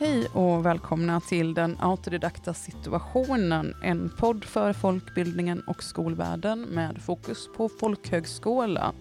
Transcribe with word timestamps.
Hej 0.00 0.26
och 0.32 0.66
välkomna 0.66 1.20
till 1.20 1.54
Den 1.54 1.76
autodidakta 1.80 2.54
situationen, 2.54 3.74
en 3.82 4.10
podd 4.18 4.44
för 4.44 4.72
folkbildningen 4.72 5.60
och 5.60 5.82
skolvärlden 5.82 6.60
med 6.60 7.02
fokus 7.02 7.48
på 7.56 7.68
folkhögskola. 7.68 8.92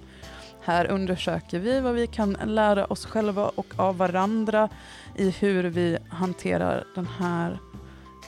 Här 0.61 0.87
undersöker 0.87 1.59
vi 1.59 1.79
vad 1.79 1.93
vi 1.93 2.07
kan 2.07 2.37
lära 2.45 2.85
oss 2.85 3.05
själva 3.05 3.51
och 3.55 3.73
av 3.75 3.97
varandra 3.97 4.69
i 5.15 5.29
hur 5.29 5.63
vi 5.63 5.97
hanterar 6.09 6.83
den 6.95 7.07
här 7.07 7.59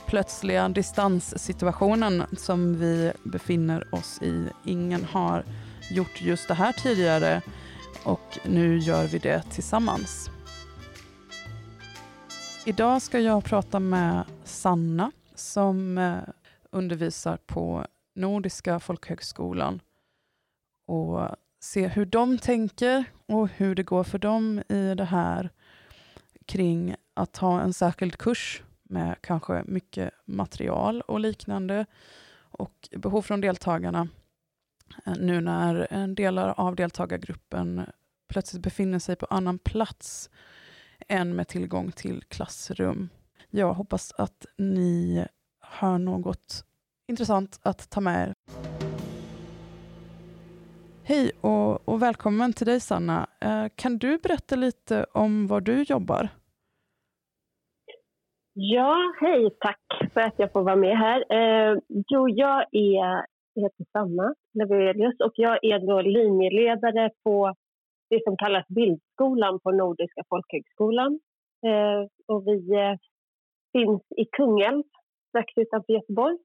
plötsliga 0.06 0.68
distanssituationen 0.68 2.22
som 2.36 2.78
vi 2.78 3.12
befinner 3.22 3.94
oss 3.94 4.22
i. 4.22 4.44
Ingen 4.64 5.04
har 5.04 5.44
gjort 5.90 6.22
just 6.22 6.48
det 6.48 6.54
här 6.54 6.72
tidigare 6.72 7.42
och 8.04 8.38
nu 8.44 8.78
gör 8.78 9.06
vi 9.06 9.18
det 9.18 9.42
tillsammans. 9.50 10.30
Idag 12.66 13.02
ska 13.02 13.20
jag 13.20 13.44
prata 13.44 13.80
med 13.80 14.24
Sanna 14.44 15.12
som 15.34 15.98
eh, 15.98 16.18
undervisar 16.70 17.36
på 17.46 17.86
Nordiska 18.14 18.80
folkhögskolan. 18.80 19.80
Och 20.86 21.28
se 21.60 21.88
hur 21.88 22.06
de 22.06 22.38
tänker 22.38 23.04
och 23.26 23.48
hur 23.48 23.74
det 23.74 23.82
går 23.82 24.04
för 24.04 24.18
dem 24.18 24.62
i 24.68 24.94
det 24.94 25.04
här 25.04 25.50
kring 26.46 26.94
att 27.14 27.36
ha 27.36 27.60
en 27.60 27.72
särskild 27.72 28.16
kurs 28.16 28.62
med 28.82 29.16
kanske 29.20 29.62
mycket 29.66 30.10
material 30.24 31.00
och 31.00 31.20
liknande. 31.20 31.86
Och 32.34 32.88
behov 32.96 33.22
från 33.22 33.40
deltagarna 33.40 34.08
eh, 35.06 35.14
nu 35.18 35.40
när 35.40 36.06
delar 36.06 36.54
av 36.56 36.76
deltagargruppen 36.76 37.86
plötsligt 38.28 38.62
befinner 38.62 38.98
sig 38.98 39.16
på 39.16 39.26
annan 39.30 39.58
plats 39.58 40.30
en 41.10 41.36
med 41.36 41.48
tillgång 41.48 41.90
till 41.92 42.22
klassrum. 42.22 43.08
Jag 43.50 43.74
hoppas 43.74 44.12
att 44.18 44.46
ni 44.58 45.26
hör 45.60 45.98
något 45.98 46.64
intressant 47.08 47.60
att 47.62 47.90
ta 47.90 48.00
med 48.00 48.28
er. 48.28 48.32
Hej 51.04 51.32
och, 51.40 51.88
och 51.88 52.02
välkommen 52.02 52.52
till 52.52 52.66
dig 52.66 52.80
Sanna. 52.80 53.26
Eh, 53.40 53.66
kan 53.74 53.98
du 53.98 54.18
berätta 54.18 54.56
lite 54.56 55.06
om 55.12 55.46
var 55.46 55.60
du 55.60 55.82
jobbar? 55.82 56.28
Ja, 58.52 58.96
hej, 59.20 59.50
tack 59.60 60.12
för 60.12 60.20
att 60.20 60.34
jag 60.36 60.52
får 60.52 60.62
vara 60.62 60.76
med 60.76 60.98
här. 60.98 61.18
Eh, 61.30 61.78
jo, 61.88 62.28
jag 62.28 62.60
är, 62.72 63.26
heter 63.60 63.84
Sanna 63.92 64.34
Levelius 64.54 65.20
och 65.20 65.32
jag 65.34 65.64
är 65.64 65.78
då 65.78 66.00
linjeledare 66.00 67.10
på 67.24 67.54
det 68.10 68.20
som 68.24 68.36
kallas 68.36 68.66
Bildskolan 68.68 69.60
på 69.60 69.70
Nordiska 69.70 70.22
folkhögskolan. 70.28 71.20
Eh, 71.66 72.00
och 72.26 72.46
vi 72.46 72.58
eh, 72.74 72.96
finns 73.72 74.02
i 74.16 74.24
Kungälv, 74.32 74.82
strax 75.28 75.52
utanför 75.56 75.92
Göteborg. 75.92 76.36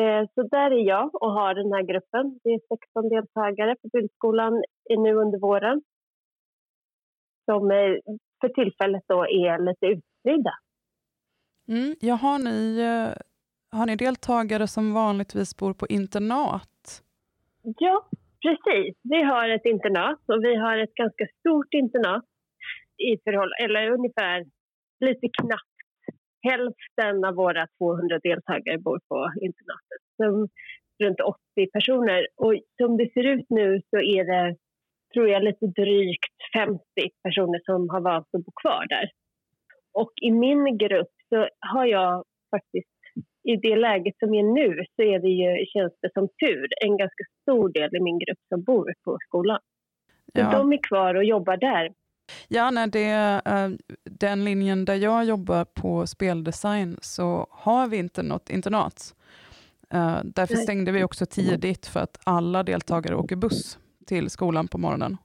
Eh, 0.00 0.22
så 0.34 0.42
där 0.42 0.70
är 0.70 0.84
jag 0.94 1.22
och 1.22 1.32
har 1.32 1.54
den 1.54 1.72
här 1.72 1.82
gruppen. 1.82 2.40
Det 2.44 2.50
är 2.50 2.60
16 2.68 3.08
deltagare 3.08 3.76
på 3.82 3.88
Bildskolan 3.92 4.62
nu 4.98 5.14
under 5.14 5.38
våren 5.38 5.82
som 7.44 7.70
eh, 7.70 8.14
för 8.40 8.48
tillfället 8.48 9.02
då 9.06 9.22
är 9.22 9.58
lite 9.58 9.86
utspridda. 9.86 10.54
Mm, 11.68 11.96
ja, 12.00 12.14
har, 12.14 12.38
ni, 12.38 12.80
eh, 12.80 13.22
har 13.78 13.86
ni 13.86 13.96
deltagare 13.96 14.66
som 14.66 14.94
vanligtvis 14.94 15.56
bor 15.56 15.72
på 15.72 15.86
internat? 15.86 17.02
Ja, 17.62 18.04
Precis. 18.42 18.96
Vi 19.02 19.22
har 19.22 19.48
ett 19.48 19.66
internat 19.66 20.20
och 20.28 20.44
vi 20.44 20.54
har 20.56 20.78
ett 20.78 20.94
ganska 20.94 21.26
stort 21.38 21.74
internat 21.74 22.24
i 22.98 23.16
eller 23.64 23.90
ungefär 23.90 24.44
lite 25.00 25.28
knappt 25.40 25.76
hälften 26.42 27.24
av 27.24 27.34
våra 27.34 27.66
200 27.78 28.18
deltagare 28.22 28.78
bor 28.78 29.00
på 29.08 29.30
internatet. 29.40 30.02
Som 30.16 30.48
runt 31.00 31.20
80 31.20 31.70
personer. 31.72 32.26
Och 32.36 32.54
som 32.82 32.96
det 32.96 33.12
ser 33.12 33.24
ut 33.24 33.46
nu 33.48 33.80
så 33.90 33.96
är 33.96 34.24
det, 34.24 34.56
tror 35.14 35.28
jag, 35.28 35.42
lite 35.44 35.66
drygt 35.66 36.36
50 36.54 36.80
personer 37.22 37.60
som 37.64 37.88
har 37.88 38.00
valt 38.00 38.26
att 38.32 38.44
bo 38.44 38.52
kvar 38.62 38.86
där. 38.88 39.10
Och 39.92 40.12
i 40.22 40.30
min 40.30 40.78
grupp 40.78 41.14
så 41.28 41.48
har 41.60 41.86
jag 41.86 42.24
faktiskt 42.50 42.99
i 43.42 43.56
det 43.56 43.76
läget 43.76 44.18
som 44.18 44.34
är 44.34 44.42
nu 44.42 44.84
så 44.96 45.02
är 45.02 45.18
det 45.18 45.28
ju, 45.28 45.66
känns 45.66 45.92
det 46.02 46.10
som 46.12 46.28
tur, 46.28 46.68
en 46.84 46.96
ganska 46.96 47.24
stor 47.42 47.68
del 47.68 47.96
i 47.96 48.00
min 48.00 48.18
grupp 48.18 48.38
som 48.48 48.62
bor 48.62 48.94
på 49.04 49.18
skolan. 49.26 49.58
Så 50.34 50.40
ja. 50.40 50.50
de 50.52 50.72
är 50.72 50.82
kvar 50.88 51.14
och 51.14 51.24
jobbar 51.24 51.56
där. 51.56 51.92
Ja, 52.48 52.70
nej, 52.70 52.88
det 52.88 53.40
uh, 53.48 53.76
den 54.04 54.44
linjen 54.44 54.84
där 54.84 54.94
jag 54.94 55.24
jobbar 55.24 55.64
på 55.64 56.06
speldesign 56.06 56.98
så 57.02 57.46
har 57.50 57.88
vi 57.88 57.96
inte 57.96 58.22
något 58.22 58.50
internat. 58.50 59.14
Uh, 59.94 60.20
därför 60.24 60.54
nej. 60.54 60.62
stängde 60.62 60.92
vi 60.92 61.04
också 61.04 61.26
tidigt 61.26 61.86
för 61.86 62.00
att 62.00 62.20
alla 62.24 62.62
deltagare 62.62 63.16
åker 63.16 63.36
buss 63.36 63.78
till 64.06 64.30
skolan 64.30 64.68
på 64.68 64.78
morgonen. 64.78 65.16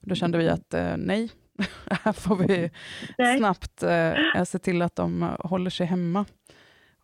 Då 0.00 0.14
kände 0.14 0.38
vi 0.38 0.48
att 0.48 0.74
uh, 0.74 0.96
nej, 0.96 1.30
här 1.90 2.12
får 2.12 2.36
vi 2.36 2.70
nej. 3.18 3.38
snabbt 3.38 3.84
se 4.44 4.58
till 4.58 4.82
att 4.82 4.96
de 4.96 5.36
håller 5.38 5.70
sig 5.70 5.86
hemma. 5.86 6.24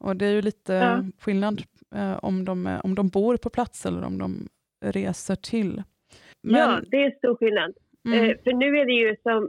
Och 0.04 0.16
det 0.16 0.26
är 0.26 0.32
ju 0.32 0.42
lite 0.42 0.72
ja. 0.72 1.04
skillnad 1.20 1.62
eh, 1.94 2.18
om, 2.22 2.44
de, 2.44 2.80
om 2.84 2.94
de 2.94 3.08
bor 3.08 3.36
på 3.36 3.50
plats 3.50 3.86
eller 3.86 4.04
om 4.04 4.18
de 4.18 4.48
reser 4.84 5.34
till. 5.34 5.82
Men... 6.42 6.60
Ja, 6.60 6.80
det 6.90 6.96
är 7.04 7.10
stor 7.10 7.36
skillnad. 7.36 7.72
Mm. 8.06 8.18
Eh, 8.18 8.36
för 8.44 8.52
nu 8.52 8.78
är 8.80 8.86
det 8.86 8.92
ju 8.92 9.16
som... 9.22 9.48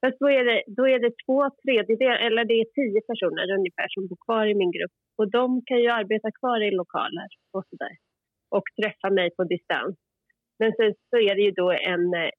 Fast 0.00 0.18
då 0.18 0.28
är 0.30 0.44
det, 0.44 0.62
då 0.66 0.88
är 0.88 0.98
det 0.98 1.12
två 1.26 1.50
tredjedelar, 1.62 2.18
eller 2.26 2.44
det 2.44 2.54
är 2.54 2.66
tio 2.78 3.00
personer 3.00 3.54
ungefär 3.58 3.88
som 3.88 4.06
bor 4.08 4.18
kvar 4.26 4.46
i 4.46 4.54
min 4.54 4.72
grupp. 4.76 4.94
Och 5.18 5.30
de 5.30 5.62
kan 5.66 5.78
ju 5.84 5.88
arbeta 5.88 6.30
kvar 6.40 6.60
i 6.62 6.70
lokaler 6.70 7.28
och 7.52 7.64
sådär. 7.70 7.94
Och 8.56 8.66
träffa 8.80 9.10
mig 9.10 9.30
på 9.36 9.44
distans. 9.44 9.96
Men 10.58 10.72
sen 10.76 10.94
så 11.10 11.16
är 11.16 11.34
det 11.34 11.42
ju 11.42 11.50
då 11.50 11.70
en 11.70 12.14
eh, 12.14 12.30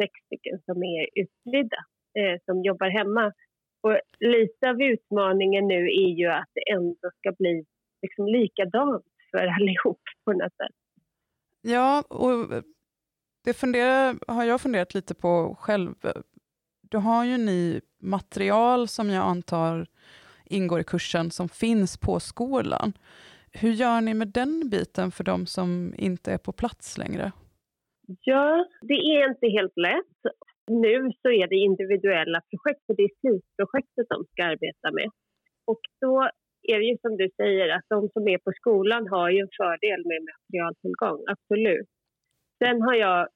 sex 0.00 0.12
stycken 0.26 0.58
som 0.66 0.76
är 0.82 1.02
utspridda, 1.20 1.80
eh, 2.18 2.36
som 2.44 2.62
jobbar 2.62 2.88
hemma. 2.88 3.32
Och 3.86 4.00
lite 4.20 4.70
av 4.70 4.82
utmaningen 4.82 5.68
nu 5.68 5.86
är 5.86 6.18
ju 6.18 6.26
att 6.26 6.50
det 6.54 6.72
ändå 6.72 7.10
ska 7.18 7.32
bli 7.38 7.64
liksom 8.02 8.26
likadant 8.26 9.04
för 9.30 9.46
allihop 9.46 10.00
på 10.24 10.32
något 10.32 10.56
sätt. 10.56 10.76
Ja, 11.60 12.02
och 12.08 12.64
det 13.44 13.54
funderar, 13.54 14.14
har 14.28 14.44
jag 14.44 14.60
funderat 14.60 14.94
lite 14.94 15.14
på 15.14 15.56
själv. 15.60 15.94
Då 16.90 16.98
har 16.98 17.24
ju 17.24 17.36
ni 17.38 17.80
material 18.02 18.88
som 18.88 19.10
jag 19.10 19.24
antar 19.24 19.86
ingår 20.44 20.80
i 20.80 20.84
kursen 20.84 21.30
som 21.30 21.48
finns 21.48 21.98
på 21.98 22.20
skolan. 22.20 22.92
Hur 23.52 23.72
gör 23.72 24.00
ni 24.00 24.14
med 24.14 24.28
den 24.28 24.68
biten 24.70 25.10
för 25.10 25.24
de 25.24 25.46
som 25.46 25.94
inte 25.98 26.32
är 26.32 26.38
på 26.38 26.52
plats 26.52 26.98
längre? 26.98 27.32
Ja, 28.20 28.66
det 28.80 28.94
är 28.94 29.28
inte 29.28 29.46
helt 29.48 29.76
lätt. 29.76 30.34
Nu 30.70 31.12
så 31.22 31.28
är 31.30 31.46
det 31.48 31.56
individuella 31.56 32.40
projekt, 32.50 32.86
för 32.86 32.94
det 32.94 33.02
är 33.02 33.14
SIS-projektet 33.20 34.06
de 34.08 34.24
ska 34.24 34.44
arbeta 34.44 34.90
med. 34.92 35.10
Och 35.64 35.80
då 36.00 36.22
är 36.62 36.78
det 36.78 36.84
ju 36.84 36.96
som 36.98 37.16
du 37.16 37.28
säger 37.36 37.68
att 37.76 37.84
de 37.88 38.08
som 38.08 38.28
är 38.28 38.38
på 38.38 38.52
skolan 38.60 39.08
har 39.08 39.30
ju 39.30 39.38
en 39.40 39.56
fördel 39.56 40.02
med 40.10 40.20
materialtillgång, 40.30 41.24
absolut. 41.34 41.88
Sen 42.64 42.82
har 42.82 42.94
jag 42.94 43.28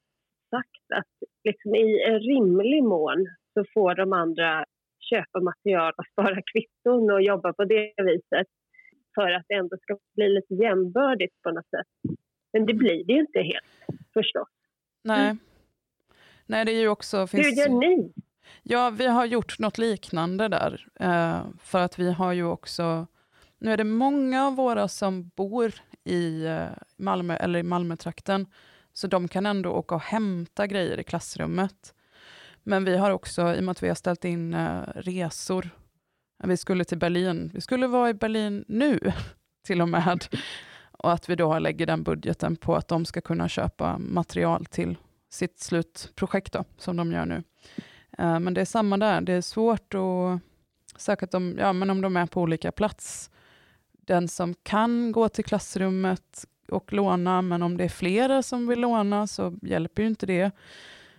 sagt 0.49 0.85
att 0.99 1.13
liksom 1.43 1.75
i 1.75 2.03
en 2.09 2.19
rimlig 2.19 2.83
mån 2.83 3.27
så 3.53 3.65
får 3.73 3.95
de 3.95 4.13
andra 4.13 4.65
köpa 5.09 5.39
material 5.39 5.93
och 5.97 6.05
spara 6.11 6.41
kvitton 6.51 7.11
och 7.11 7.21
jobba 7.21 7.53
på 7.53 7.63
det 7.65 7.93
viset 7.97 8.47
för 9.15 9.31
att 9.31 9.45
det 9.47 9.53
ändå 9.53 9.77
ska 9.77 9.97
bli 10.15 10.29
lite 10.29 10.53
jämbördigt 10.53 11.41
på 11.43 11.51
något 11.51 11.69
sätt. 11.69 12.17
Men 12.53 12.65
det 12.65 12.73
blir 12.73 13.03
det 13.03 13.13
ju 13.13 13.19
inte 13.19 13.41
helt, 13.41 14.01
förstås. 14.13 14.49
Nej. 15.03 15.35
Nej, 16.51 16.65
det 16.65 16.71
är 16.71 16.79
ju 16.79 16.87
också... 16.87 17.27
Finns, 17.27 17.47
Hur 17.47 17.51
gör 17.51 17.69
ni? 17.69 18.13
Ja, 18.63 18.89
vi 18.89 19.07
har 19.07 19.25
gjort 19.25 19.59
något 19.59 19.77
liknande 19.77 20.47
där. 20.47 20.87
Eh, 20.99 21.41
för 21.63 21.79
att 21.79 21.99
vi 21.99 22.11
har 22.11 22.33
ju 22.33 22.43
också... 22.43 23.07
Nu 23.57 23.73
är 23.73 23.77
det 23.77 23.83
många 23.83 24.47
av 24.47 24.55
våra 24.55 24.87
som 24.87 25.31
bor 25.35 25.73
i 26.03 26.45
eh, 26.45 26.65
Malmö 26.97 27.35
eller 27.35 27.59
i 27.59 27.63
Malmötrakten, 27.63 28.47
så 28.93 29.07
de 29.07 29.27
kan 29.27 29.45
ändå 29.45 29.71
åka 29.71 29.95
och 29.95 30.01
hämta 30.01 30.67
grejer 30.67 30.99
i 30.99 31.03
klassrummet. 31.03 31.93
Men 32.63 32.85
vi 32.85 32.97
har 32.97 33.11
också, 33.11 33.55
i 33.55 33.59
och 33.59 33.63
med 33.63 33.71
att 33.71 33.83
vi 33.83 33.87
har 33.87 33.95
ställt 33.95 34.25
in 34.25 34.53
eh, 34.53 34.81
resor, 34.95 35.69
vi 36.43 36.57
skulle 36.57 36.85
till 36.85 36.97
Berlin, 36.97 37.51
vi 37.53 37.61
skulle 37.61 37.87
vara 37.87 38.09
i 38.09 38.13
Berlin 38.13 38.65
nu 38.67 38.99
till 39.65 39.81
och 39.81 39.89
med, 39.89 40.25
och 40.91 41.11
att 41.11 41.29
vi 41.29 41.35
då 41.35 41.59
lägger 41.59 41.85
den 41.85 42.03
budgeten 42.03 42.55
på 42.55 42.75
att 42.75 42.87
de 42.87 43.05
ska 43.05 43.21
kunna 43.21 43.49
köpa 43.49 43.97
material 43.97 44.65
till 44.65 44.97
sitt 45.31 45.59
slutprojekt 45.59 46.53
då, 46.53 46.63
som 46.77 46.97
de 46.97 47.11
gör 47.11 47.25
nu. 47.25 47.43
Eh, 48.17 48.39
men 48.39 48.53
det 48.53 48.61
är 48.61 48.65
samma 48.65 48.97
där, 48.97 49.21
det 49.21 49.33
är 49.33 49.41
svårt 49.41 49.93
att, 49.93 50.41
särskilt 50.97 51.33
om, 51.33 51.55
ja, 51.59 51.73
men 51.73 51.89
om 51.89 52.01
de 52.01 52.17
är 52.17 52.25
på 52.25 52.41
olika 52.41 52.71
plats, 52.71 53.31
den 53.91 54.27
som 54.27 54.53
kan 54.63 55.11
gå 55.11 55.29
till 55.29 55.45
klassrummet 55.45 56.45
och 56.67 56.93
låna, 56.93 57.41
men 57.41 57.63
om 57.63 57.77
det 57.77 57.83
är 57.83 57.89
flera 57.89 58.41
som 58.41 58.67
vill 58.67 58.79
låna 58.79 59.27
så 59.27 59.53
hjälper 59.61 60.01
ju 60.01 60.07
inte 60.07 60.25
det. 60.25 60.51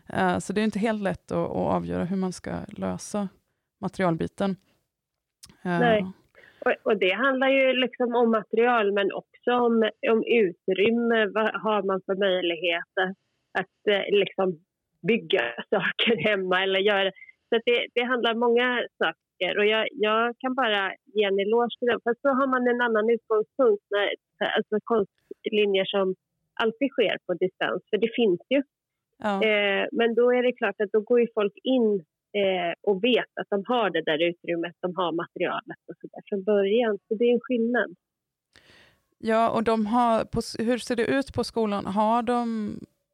Eh, 0.08 0.38
så 0.38 0.52
det 0.52 0.60
är 0.60 0.64
inte 0.64 0.78
helt 0.78 1.02
lätt 1.02 1.32
att, 1.32 1.50
att 1.50 1.56
avgöra 1.56 2.04
hur 2.04 2.16
man 2.16 2.32
ska 2.32 2.50
lösa 2.68 3.28
materialbiten. 3.80 4.56
Eh, 5.62 5.78
Nej. 5.78 6.06
Och, 6.58 6.74
och, 6.82 6.96
det 6.96 7.12
handlar 7.12 7.48
ju 7.48 7.72
liksom 7.72 8.14
om 8.14 8.30
material 8.30 8.92
men 8.92 9.12
också 9.12 9.50
om, 9.50 9.90
om 10.10 10.24
utrymme. 10.26 11.26
Vad 11.26 11.60
har 11.60 11.82
man 11.82 12.00
för 12.06 12.14
möjligheter 12.16 13.14
att 13.58 13.86
eh, 13.88 14.18
liksom 14.18 14.60
bygga 15.02 15.42
saker 15.70 16.16
hemma 16.28 16.62
eller 16.62 16.80
göra. 16.80 17.10
Så 17.48 17.60
det, 17.64 17.86
det 17.94 18.02
handlar 18.02 18.34
om 18.34 18.40
många 18.40 18.86
saker 18.98 19.58
och 19.58 19.66
jag, 19.66 19.88
jag 19.92 20.34
kan 20.38 20.54
bara 20.54 20.92
ge 21.14 21.24
en 21.24 21.38
eloge 21.38 21.78
till 21.78 21.88
dem. 21.88 22.00
För 22.02 22.14
så 22.22 22.28
har 22.28 22.46
man 22.46 22.68
en 22.68 22.80
annan 22.80 23.10
utgångspunkt, 23.10 23.84
när, 23.90 24.08
alltså 24.56 24.76
konstlinjer 24.84 25.84
som 25.84 26.14
alltid 26.54 26.90
sker 26.90 27.16
på 27.26 27.34
distans, 27.34 27.82
för 27.90 27.98
det 27.98 28.10
finns 28.14 28.40
ju. 28.50 28.62
Ja. 29.18 29.42
Eh, 29.44 29.86
men 29.92 30.14
då 30.14 30.32
är 30.32 30.42
det 30.42 30.52
klart 30.52 30.80
att 30.80 30.92
då 30.92 31.00
går 31.00 31.20
ju 31.20 31.26
folk 31.34 31.52
in 31.62 32.04
eh, 32.32 32.72
och 32.82 33.04
vet 33.04 33.32
att 33.40 33.50
de 33.50 33.64
har 33.66 33.90
det 33.90 34.02
där 34.02 34.22
utrymmet, 34.22 34.76
de 34.80 34.96
har 34.96 35.12
materialet 35.12 35.80
och 35.88 35.94
så 36.00 36.06
där 36.12 36.22
från 36.28 36.42
början. 36.42 36.98
Så 37.08 37.14
det 37.14 37.24
är 37.24 37.32
en 37.32 37.40
skillnad. 37.40 37.96
Ja, 39.18 39.50
och 39.50 39.64
de 39.64 39.86
har, 39.86 40.24
på, 40.24 40.40
hur 40.64 40.78
ser 40.78 40.96
det 40.96 41.06
ut 41.06 41.34
på 41.34 41.44
skolan? 41.44 41.86
Har 41.86 42.22
de 42.22 42.70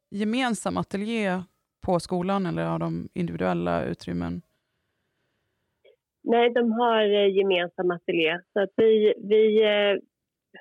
gemensam 0.09 0.77
ateljé 0.77 1.43
på 1.85 1.99
skolan 1.99 2.45
eller 2.45 2.63
har 2.63 2.79
de 2.79 3.09
individuella 3.13 3.85
utrymmen? 3.85 4.41
Nej, 6.23 6.49
de 6.49 6.71
har 6.71 7.01
eh, 7.01 7.35
gemensam 7.37 7.91
ateljé. 7.91 8.39
Så 8.53 8.59
att 8.61 8.73
vi, 8.75 9.13
vi 9.17 9.63
eh, 9.63 9.95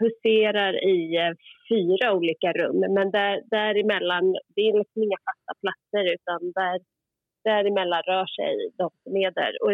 huserar 0.01 0.73
i 0.95 1.17
eh, 1.17 1.33
fyra 1.69 2.15
olika 2.15 2.53
rum. 2.53 2.79
Men 2.95 3.11
där, 3.11 3.43
däremellan, 3.51 4.25
det 4.55 4.61
är 4.61 4.79
liksom 4.79 5.03
inga 5.03 5.21
fasta 5.27 5.53
platser 5.63 6.05
utan 6.15 6.41
där, 6.59 6.79
däremellan 7.45 8.03
rör 8.03 8.27
sig 8.27 8.53
de 8.79 8.91
som 9.03 9.17
är 9.17 9.31
där. 9.31 9.53
Och 9.63 9.73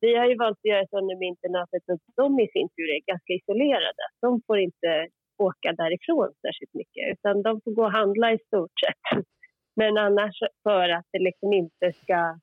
vi 0.00 0.16
har 0.16 0.26
ju 0.26 0.36
valt 0.36 0.58
att 0.58 0.70
göra 0.70 0.86
så 0.86 1.00
nu 1.00 1.16
med 1.16 1.28
internatet 1.28 1.82
att 1.92 2.00
de 2.16 2.40
i 2.40 2.48
sin 2.48 2.68
tur 2.68 2.88
är 2.96 3.10
ganska 3.12 3.32
isolerade. 3.32 4.04
De 4.20 4.42
får 4.46 4.58
inte 4.58 4.90
åka 5.38 5.72
därifrån 5.72 6.32
särskilt 6.42 6.74
mycket 6.74 7.04
utan 7.12 7.42
de 7.42 7.60
får 7.60 7.70
gå 7.70 7.84
och 7.84 7.92
handla 7.92 8.32
i 8.32 8.38
stort 8.38 8.76
sett. 8.84 9.24
Men 9.76 9.98
annars 9.98 10.38
för 10.62 10.88
att 10.88 11.06
det 11.12 11.18
liksom 11.18 11.52
inte 11.52 11.92
ska 12.02 12.38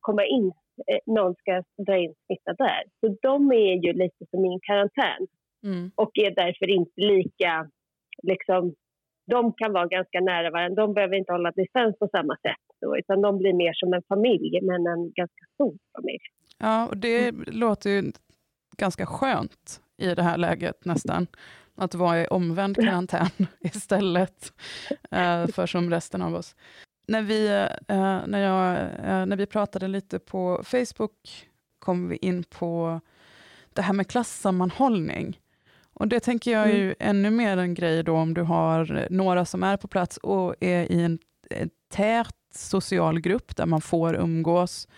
komma 0.00 0.24
in, 0.24 0.52
eh, 0.90 0.98
någon 1.06 1.34
ska 1.34 1.62
dra 1.86 1.98
in 1.98 2.14
smitta 2.26 2.52
där. 2.52 2.82
Så 3.00 3.16
de 3.22 3.52
är 3.52 3.74
ju 3.86 3.92
lite 3.92 4.26
som 4.30 4.44
i 4.44 4.52
en 4.54 4.60
karantän 4.60 5.26
mm. 5.64 5.90
och 5.94 6.10
är 6.14 6.30
därför 6.34 6.70
inte 6.70 7.00
lika, 7.00 7.70
liksom, 8.22 8.74
de 9.26 9.52
kan 9.52 9.72
vara 9.72 9.86
ganska 9.86 10.20
nära 10.20 10.50
varandra. 10.50 10.82
De 10.82 10.94
behöver 10.94 11.16
inte 11.16 11.32
hålla 11.32 11.50
distans 11.50 11.98
på 11.98 12.08
samma 12.08 12.36
sätt 12.36 12.64
då, 12.80 12.98
utan 12.98 13.22
de 13.22 13.38
blir 13.38 13.52
mer 13.52 13.72
som 13.72 13.92
en 13.92 14.02
familj, 14.08 14.60
men 14.62 14.86
en 14.86 15.12
ganska 15.12 15.44
stor 15.54 15.74
familj. 15.96 16.26
Ja, 16.58 16.88
och 16.88 16.96
det 16.96 17.28
mm. 17.28 17.44
låter 17.46 17.90
ju 17.90 18.12
ganska 18.76 19.06
skönt 19.06 19.80
i 19.98 20.14
det 20.14 20.22
här 20.22 20.38
läget 20.38 20.84
nästan 20.84 21.26
att 21.76 21.94
vara 21.94 22.22
i 22.22 22.26
omvänd 22.26 22.76
karantän 22.76 23.30
istället 23.60 24.52
eh, 25.10 25.46
för 25.46 25.66
som 25.66 25.90
resten 25.90 26.22
av 26.22 26.34
oss. 26.34 26.56
När 27.06 27.22
vi, 27.22 27.46
eh, 27.88 28.20
när, 28.26 28.38
jag, 28.38 28.80
eh, 28.80 29.26
när 29.26 29.36
vi 29.36 29.46
pratade 29.46 29.88
lite 29.88 30.18
på 30.18 30.62
Facebook 30.64 31.48
kom 31.78 32.08
vi 32.08 32.16
in 32.16 32.44
på 32.44 33.00
det 33.72 33.82
här 33.82 33.92
med 33.92 34.08
klassammanhållning. 34.08 35.40
Och 35.94 36.08
det 36.08 36.20
tänker 36.20 36.52
jag 36.52 36.70
är 36.70 36.76
ju 36.76 36.84
mm. 36.84 36.96
ännu 36.98 37.30
mer 37.30 37.56
en 37.56 37.74
grej 37.74 38.02
då 38.02 38.16
om 38.16 38.34
du 38.34 38.42
har 38.42 39.06
några 39.10 39.44
som 39.44 39.62
är 39.62 39.76
på 39.76 39.88
plats 39.88 40.16
och 40.16 40.54
är 40.60 40.92
i 40.92 41.02
en, 41.02 41.18
en 41.50 41.70
tät 41.92 42.36
social 42.54 43.20
grupp 43.20 43.56
där 43.56 43.66
man 43.66 43.80
får 43.80 44.14
umgås. 44.14 44.88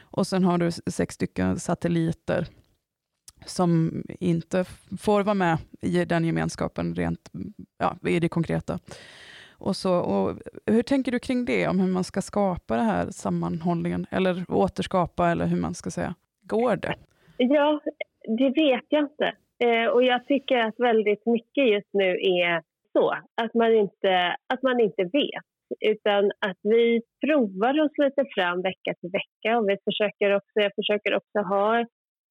Och 0.00 0.26
sen 0.26 0.44
har 0.44 0.58
du 0.58 0.70
sex 0.86 1.14
stycken 1.14 1.60
satelliter 1.60 2.48
som 3.46 4.02
inte 4.20 4.64
får 5.00 5.22
vara 5.22 5.34
med 5.34 5.58
i 5.80 6.04
den 6.04 6.24
gemenskapen 6.24 6.94
rent 6.94 7.30
ja, 7.78 7.96
i 8.08 8.20
det 8.20 8.28
konkreta. 8.28 8.78
Och 9.52 9.76
så, 9.76 9.94
och 9.94 10.38
hur 10.66 10.82
tänker 10.82 11.12
du 11.12 11.18
kring 11.18 11.44
det, 11.44 11.68
om 11.68 11.80
hur 11.80 11.88
man 11.88 12.04
ska 12.04 12.22
skapa 12.22 12.76
den 12.76 12.84
här 12.84 13.06
sammanhållningen, 13.10 14.06
eller 14.10 14.44
återskapa, 14.48 15.28
eller 15.28 15.46
hur 15.46 15.56
man 15.56 15.74
ska 15.74 15.90
säga? 15.90 16.14
Går 16.42 16.76
det? 16.76 16.94
Ja, 17.36 17.80
det 18.38 18.50
vet 18.50 18.84
jag 18.88 19.02
inte. 19.02 19.34
Eh, 19.64 19.86
och 19.86 20.02
jag 20.04 20.26
tycker 20.26 20.58
att 20.58 20.74
väldigt 20.78 21.26
mycket 21.26 21.68
just 21.68 21.88
nu 21.92 22.10
är 22.20 22.62
så, 22.92 23.14
att 23.42 23.54
man 23.54 23.74
inte, 23.74 24.36
att 24.46 24.62
man 24.62 24.80
inte 24.80 25.04
vet. 25.04 25.44
Utan 25.80 26.24
att 26.24 26.58
vi 26.62 27.00
provar 27.26 27.80
oss 27.80 27.92
lite 27.98 28.24
fram 28.34 28.62
vecka 28.62 28.94
till 29.00 29.10
vecka 29.10 29.58
och 29.58 29.68
vi 29.68 29.76
försöker 29.84 30.36
också, 30.36 30.60
jag 30.60 30.72
försöker 30.74 31.14
också 31.14 31.38
ha 31.38 31.86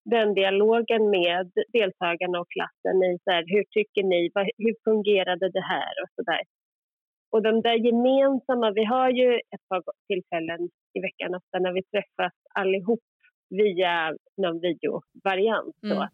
den 0.05 0.33
dialogen 0.33 1.09
med 1.09 1.51
deltagarna 1.73 2.39
och 2.39 2.51
klassen 2.51 3.03
i 3.03 3.17
så 3.23 3.31
här, 3.31 3.43
hur 3.47 3.63
tycker 3.63 4.03
ni, 4.03 4.31
hur 4.57 4.75
fungerade 4.83 5.49
det 5.49 5.65
här 5.73 5.93
och 6.03 6.09
så 6.15 6.21
där. 6.21 6.41
Och 7.31 7.41
de 7.43 7.61
där 7.61 7.75
gemensamma, 7.87 8.71
vi 8.71 8.83
har 8.83 9.09
ju 9.09 9.35
ett 9.35 9.67
par 9.69 9.83
tillfällen 10.07 10.69
i 10.93 10.99
veckan 11.01 11.35
ofta 11.35 11.59
när 11.59 11.73
vi 11.73 11.83
träffas 11.83 12.33
allihop 12.59 13.03
via 13.49 14.15
någon 14.37 14.59
videovariant. 14.59 15.75
Mm. 15.83 16.07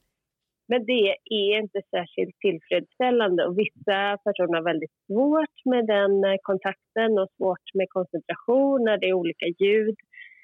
Men 0.67 0.85
det 0.85 1.15
är 1.29 1.59
inte 1.59 1.81
särskilt 1.95 2.35
tillfredsställande 2.39 3.45
och 3.45 3.59
vissa 3.59 4.17
personer 4.25 4.55
har 4.57 4.63
väldigt 4.63 4.95
svårt 5.07 5.57
med 5.65 5.87
den 5.87 6.23
eh, 6.23 6.37
kontakten 6.41 7.19
och 7.19 7.29
svårt 7.37 7.67
med 7.73 7.87
koncentration 7.89 8.83
när 8.83 8.97
det 8.97 9.09
är 9.09 9.13
olika 9.13 9.45
ljud. 9.59 9.95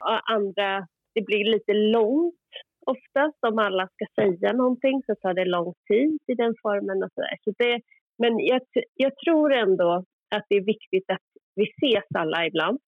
Och 0.06 0.32
andra, 0.32 0.88
det 1.16 1.22
blir 1.22 1.46
lite 1.46 1.74
långt 1.74 2.36
oftast. 2.86 3.38
Om 3.48 3.60
alla 3.60 3.88
ska 3.88 4.06
säga 4.22 4.54
någonting 4.54 5.04
så 5.06 5.16
tar 5.16 5.34
det 5.34 5.46
lång 5.46 5.74
tid 5.88 6.18
i 6.28 6.34
den 6.34 6.54
formen. 6.62 7.04
och 7.04 7.10
så, 7.16 7.22
där. 7.22 7.38
så 7.44 7.54
det, 7.58 7.82
Men 8.18 8.40
jag, 8.40 8.62
jag 8.94 9.18
tror 9.18 9.54
ändå 9.54 10.06
att 10.36 10.46
det 10.50 10.56
är 10.56 10.66
viktigt 10.66 11.10
att 11.10 11.28
vi 11.56 11.64
ses 11.64 12.06
alla 12.16 12.46
ibland. 12.46 12.80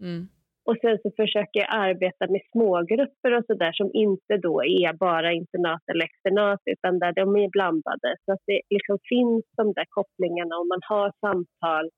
Mm. 0.00 0.28
Och 0.68 0.76
sen 0.80 0.98
så 1.02 1.10
försöker 1.16 1.60
jag 1.60 1.68
arbeta 1.70 2.24
med 2.28 2.40
smågrupper 2.52 3.36
och 3.36 3.44
så 3.46 3.54
där 3.54 3.72
som 3.72 3.90
inte 3.94 4.36
då 4.36 4.64
är 4.64 4.92
bara 4.92 5.32
internat 5.32 5.82
eller 5.90 6.04
externat 6.04 6.60
utan 6.64 6.98
där 6.98 7.12
de 7.12 7.36
är 7.36 7.48
blandade. 7.48 8.16
Så 8.24 8.32
att 8.32 8.42
det 8.46 8.60
liksom 8.70 8.98
finns 9.08 9.44
de 9.56 9.72
där 9.72 9.86
kopplingarna 9.88 10.56
och 10.56 10.66
man 10.66 10.80
har 10.82 11.12
samtal 11.20 11.90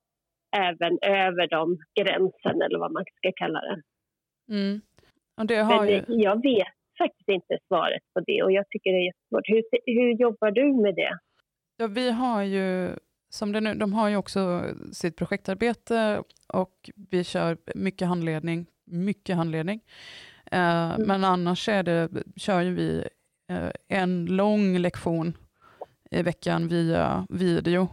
även 0.57 0.99
över 1.03 1.49
de 1.49 1.79
gränsen 2.01 2.63
eller 2.63 2.79
vad 2.79 2.93
man 2.93 3.05
ska 3.17 3.33
kalla 3.37 3.61
det. 3.61 3.83
Mm. 4.55 4.81
Och 5.37 5.47
det 5.47 5.57
har 5.57 5.85
Men 5.85 5.89
ju... 5.89 6.03
jag 6.09 6.43
vet 6.43 6.80
faktiskt 7.03 7.29
inte 7.29 7.59
svaret 7.69 8.03
på 8.15 8.21
det 8.21 8.43
och 8.43 8.53
jag 8.53 8.65
tycker 8.69 8.91
det 8.91 8.97
är 8.97 9.07
jättesvårt. 9.07 9.49
Hur, 9.49 9.63
hur 9.87 10.11
jobbar 10.25 10.51
du 10.51 10.83
med 10.83 10.95
det? 10.95 11.19
Ja, 11.77 11.87
vi 11.87 12.11
har 12.11 12.43
ju 12.43 12.91
som 13.31 13.53
det 13.53 13.61
nu, 13.61 13.75
de 13.75 13.93
har 13.93 14.09
ju 14.09 14.17
också 14.17 14.63
sitt 14.93 15.17
projektarbete 15.17 16.23
och 16.47 16.91
vi 17.11 17.25
kör 17.25 17.57
mycket 17.75 18.09
handledning. 18.09 18.67
Mycket 18.85 19.37
handledning. 19.37 19.81
Eh, 20.53 20.91
mm. 20.91 21.07
Men 21.07 21.25
annars 21.25 21.69
är 21.69 21.83
det, 21.83 22.09
kör 22.37 22.61
ju 22.61 22.75
vi 22.75 23.05
eh, 23.49 23.71
en 23.89 24.27
lång 24.27 24.79
lektion 24.79 25.37
i 26.11 26.23
veckan 26.23 26.69
via 26.69 27.27
video. 27.31 27.89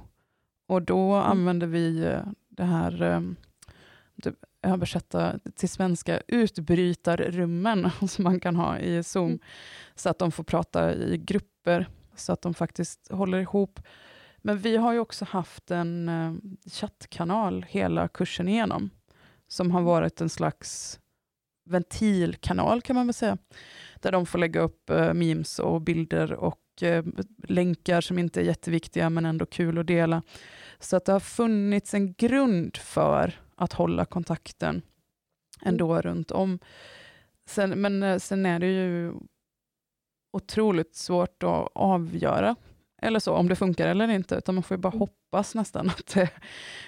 Och 0.68 0.82
då 0.82 1.14
mm. 1.14 1.26
använder 1.26 1.68
vi 1.68 2.06
eh, 2.06 2.22
det 2.50 2.64
här, 2.64 3.02
eh, 3.02 3.22
det, 4.16 4.34
översätta 4.68 5.40
till 5.56 5.70
svenska, 5.70 6.22
utbrytarrummen 6.28 7.90
som 8.08 8.24
man 8.24 8.40
kan 8.40 8.56
ha 8.56 8.80
i 8.80 9.04
Zoom. 9.04 9.28
Mm. 9.28 9.40
Så 9.96 10.10
att 10.10 10.20
de 10.20 10.32
får 10.32 10.44
prata 10.44 10.94
i 10.94 11.18
grupper, 11.18 11.88
så 12.16 12.34
att 12.34 12.42
de 12.42 12.54
faktiskt 12.54 13.12
håller 13.12 13.38
ihop. 13.38 13.80
Men 14.38 14.58
vi 14.58 14.78
har 14.78 14.94
ju 14.94 15.00
också 15.00 15.26
haft 15.26 15.72
en 15.72 16.10
uh, 16.10 16.36
chattkanal 16.72 17.66
hela 17.70 18.08
kursen 18.08 18.48
igenom, 18.48 18.90
som 19.48 19.72
har 19.72 19.82
varit 19.82 20.22
en 20.22 20.30
slags 20.30 21.00
ventilkanal 21.66 22.82
kan 22.82 22.96
man 22.96 23.08
väl 23.08 23.14
säga, 23.14 23.38
där 24.02 24.12
de 24.12 24.26
får 24.26 24.40
lägga 24.40 24.62
upp 24.62 24.90
uh, 24.92 25.14
memes 25.14 25.60
och 25.60 25.82
bilder 25.82 26.34
och 26.34 26.60
uh, 26.84 27.04
länkar 27.44 28.02
som 28.02 28.20
inte 28.20 28.42
är 28.42 28.44
jätteviktiga 28.44 29.10
men 29.10 29.26
ändå 29.26 29.46
kul 29.46 29.78
att 29.78 29.88
dela. 29.88 30.22
Så 30.80 30.98
att 30.98 31.06
det 31.06 31.12
har 31.12 31.20
funnits 31.20 31.94
en 31.94 32.14
grund 32.14 32.78
för 32.78 33.34
att 33.58 33.74
hålla 33.74 34.06
kontakten 34.06 34.82
ändå 35.62 35.92
mm. 35.92 36.02
runt 36.02 36.32
om. 36.32 36.60
Sen, 37.46 37.82
men 37.82 38.20
sen 38.20 38.46
är 38.46 38.60
det 38.60 38.68
ju 38.68 39.14
otroligt 40.32 40.96
svårt 40.96 41.44
att 41.44 41.68
avgöra 41.76 42.56
eller 43.02 43.20
så, 43.20 43.34
om 43.34 43.50
det 43.50 43.56
funkar 43.56 43.88
eller 43.88 44.08
inte, 44.08 44.36
utan 44.36 44.56
man 44.56 44.64
får 44.64 44.78
bara 44.78 44.94
mm. 44.94 45.00
hoppas 45.00 45.56
nästan 45.56 45.90
att 45.98 46.14
det, 46.14 46.30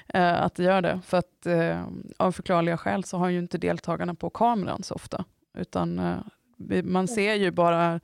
äh, 0.07 0.41
att 0.41 0.55
det 0.55 0.63
gör 0.63 0.81
det. 0.81 1.01
För 1.05 1.17
att 1.17 1.47
av 2.17 2.31
förklarliga 2.31 2.77
skäl 2.77 3.03
så 3.03 3.17
har 3.17 3.29
ju 3.29 3.39
inte 3.39 3.57
deltagarna 3.57 4.15
på 4.15 4.29
kameran 4.29 4.83
så 4.83 4.95
ofta, 4.95 5.25
utan 5.57 6.01
man 6.83 7.07
ser 7.07 7.33
ju 7.33 7.51
bara 7.51 7.99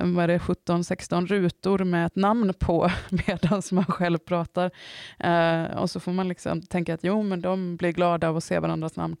vad 0.00 0.24
är 0.24 0.28
det, 0.28 0.38
17-16 0.38 1.26
rutor 1.26 1.78
med 1.84 2.06
ett 2.06 2.16
namn 2.16 2.52
på 2.58 2.90
medan 3.26 3.62
man 3.72 3.84
själv 3.84 4.18
pratar. 4.18 4.70
Eh, 5.18 5.64
och 5.64 5.90
så 5.90 6.00
får 6.00 6.12
man 6.12 6.28
liksom 6.28 6.62
tänka 6.62 6.94
att 6.94 7.04
jo, 7.04 7.22
men 7.22 7.40
de 7.40 7.76
blir 7.76 7.92
glada 7.92 8.28
av 8.28 8.36
att 8.36 8.44
se 8.44 8.58
varandras 8.58 8.96
namn 8.96 9.16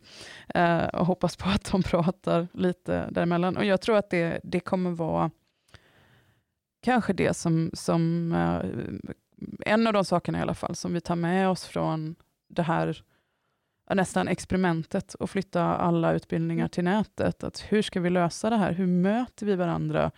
eh, 0.54 0.84
och 0.84 1.06
hoppas 1.06 1.36
på 1.36 1.48
att 1.48 1.72
de 1.72 1.82
pratar 1.90 2.48
lite 2.52 3.08
däremellan. 3.10 3.56
Och 3.56 3.64
jag 3.64 3.80
tror 3.80 3.96
att 3.96 4.10
det, 4.10 4.40
det 4.42 4.60
kommer 4.60 4.90
vara 4.90 5.30
kanske 6.82 7.12
det 7.12 7.36
som, 7.36 7.70
som 7.74 8.32
eh, 8.32 8.70
en 9.66 9.86
av 9.86 9.92
de 9.92 10.04
sakerna 10.04 10.38
i 10.38 10.42
alla 10.42 10.54
fall 10.54 10.74
som 10.74 10.92
vi 10.94 11.00
tar 11.00 11.16
med 11.16 11.48
oss 11.48 11.64
från 11.64 12.14
det 12.48 12.62
här 12.62 13.02
nästan 13.94 14.28
experimentet 14.28 15.14
och 15.14 15.30
flytta 15.30 15.62
alla 15.62 16.12
utbildningar 16.12 16.62
mm. 16.62 16.70
till 16.70 16.84
nätet. 16.84 17.44
Att 17.44 17.64
hur 17.68 17.82
ska 17.82 18.00
vi 18.00 18.10
lösa 18.10 18.50
det 18.50 18.56
här? 18.56 18.72
Hur 18.72 18.86
möter 18.86 19.46
vi 19.46 19.54
varandra? 19.54 20.10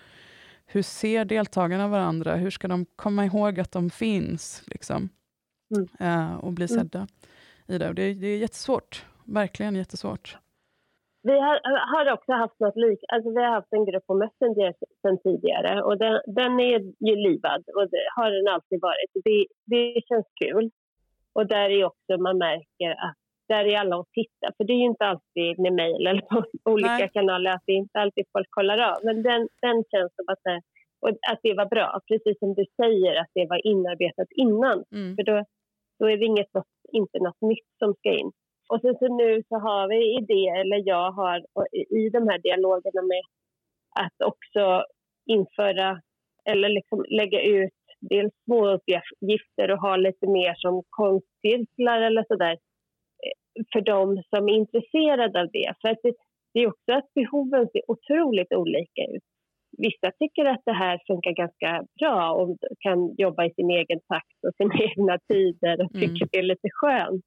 Hur 0.71 0.83
ser 0.83 1.25
deltagarna 1.25 1.89
varandra? 1.89 2.35
Hur 2.35 2.51
ska 2.51 2.69
de 2.69 2.87
komma 2.97 3.25
ihåg 3.25 3.61
att 3.61 3.73
de 3.73 3.91
finns? 3.91 4.65
Liksom? 4.67 5.09
Mm. 5.77 5.89
Uh, 6.01 6.37
och 6.45 6.53
bli 6.53 6.67
mm. 6.71 6.79
sedda 6.79 6.99
mm. 6.99 7.09
i 7.67 7.79
det. 7.79 7.93
det. 7.93 8.15
Det 8.15 8.27
är 8.27 8.39
jättesvårt. 8.39 9.07
Verkligen 9.25 9.77
jättesvårt. 9.77 10.39
Vi 11.23 11.33
har, 11.33 11.57
har 11.95 12.13
också 12.13 12.33
haft 12.33 12.61
något 12.61 12.77
lik, 12.77 13.01
alltså 13.09 13.31
vi 13.31 13.41
har 13.45 13.51
haft 13.51 13.73
en 13.73 13.85
grupp 13.85 14.07
på 14.07 14.15
Messenger 14.15 14.75
sedan 15.03 15.19
tidigare 15.23 15.83
och 15.83 15.99
den, 15.99 16.21
den 16.27 16.61
är 16.61 16.79
ju 17.09 17.17
livad 17.27 17.65
och 17.77 17.91
det 17.91 18.05
har 18.17 18.31
den 18.31 18.55
alltid 18.55 18.81
varit. 18.81 19.11
Det, 19.25 19.47
det 19.65 20.03
känns 20.09 20.27
kul. 20.41 20.71
Och 21.33 21.47
där 21.47 21.71
är 21.71 21.85
också 21.85 22.13
man 22.19 22.39
märker 22.39 22.91
att 22.91 23.17
där 23.49 23.65
är 23.65 23.79
alla 23.79 23.97
och 23.97 24.11
tittar. 24.13 24.51
För 24.57 24.65
det 24.65 24.73
är 24.73 24.83
ju 24.85 24.91
inte 24.95 25.05
alltid 25.05 25.59
med 25.59 25.73
mejl 25.73 26.07
eller 26.07 26.21
på 26.21 26.45
olika 26.71 26.99
Nej. 26.99 27.11
kanaler 27.13 27.51
att 27.51 27.63
det 27.67 27.73
är 27.73 27.77
inte 27.77 27.99
alltid 27.99 28.25
folk 28.33 28.47
kollar 28.51 28.79
av. 28.79 28.97
Men 29.03 29.23
den, 29.23 29.49
den 29.63 29.85
känns 29.91 30.13
som 30.17 30.25
att, 30.33 30.63
och 31.01 31.09
att 31.09 31.41
det 31.43 31.55
var 31.55 31.67
bra. 31.67 32.01
Precis 32.09 32.39
som 32.39 32.55
du 32.55 32.65
säger 32.83 33.21
att 33.21 33.31
det 33.35 33.47
var 33.47 33.67
inarbetat 33.67 34.29
innan. 34.31 34.85
Mm. 34.93 35.17
För 35.17 35.23
då, 35.23 35.45
då 35.99 36.11
är 36.11 36.17
det 36.17 36.25
inget, 36.25 36.53
inte 36.93 37.19
något 37.19 37.41
nytt 37.41 37.71
som 37.79 37.95
ska 37.95 38.11
in. 38.19 38.31
Och 38.69 38.81
sen 38.81 38.95
så 38.99 39.17
nu 39.17 39.43
så 39.49 39.57
har 39.59 39.89
vi 39.89 40.17
idéer, 40.19 40.61
eller 40.61 40.83
jag 40.89 41.11
har 41.13 41.39
i 42.01 42.11
de 42.11 42.29
här 42.29 42.39
dialogerna 42.39 43.03
med 43.03 43.25
att 44.05 44.27
också 44.31 44.85
införa 45.27 46.01
eller 46.45 46.69
liksom 46.69 47.05
lägga 47.09 47.43
ut 47.43 47.73
dels 48.01 48.33
små 48.45 48.69
uppgifter 48.69 49.71
och 49.71 49.79
ha 49.79 49.97
lite 49.97 50.27
mer 50.27 50.55
som 50.55 50.83
konstcirklar 50.91 52.01
eller 52.01 52.25
sådär 52.29 52.59
för 53.73 53.81
de 53.81 54.23
som 54.35 54.49
är 54.49 54.53
intresserade 54.53 55.41
av 55.41 55.49
det. 55.53 55.75
För 55.81 55.89
att 55.89 55.99
det, 56.03 56.15
det, 56.55 56.61
är 56.61 56.67
också 56.69 56.93
att 56.93 57.15
behoven 57.15 57.69
ser 57.73 57.91
otroligt 57.91 58.53
olika 58.53 59.03
ut. 59.15 59.23
Vissa 59.79 60.11
tycker 60.19 60.45
att 60.45 60.63
det 60.65 60.73
här 60.73 61.01
funkar 61.07 61.33
ganska 61.33 61.85
bra 62.01 62.33
och 62.33 62.57
kan 62.81 63.15
jobba 63.19 63.45
i 63.45 63.55
sin 63.55 63.71
egen 63.71 64.01
takt 64.09 64.39
och 64.47 64.55
sina 64.57 64.75
egna 64.89 65.19
tider 65.33 65.85
och 65.85 65.93
tycker 65.93 66.25
mm. 66.25 66.29
det 66.33 66.39
är 66.39 66.43
lite 66.43 66.69
skönt. 66.73 67.25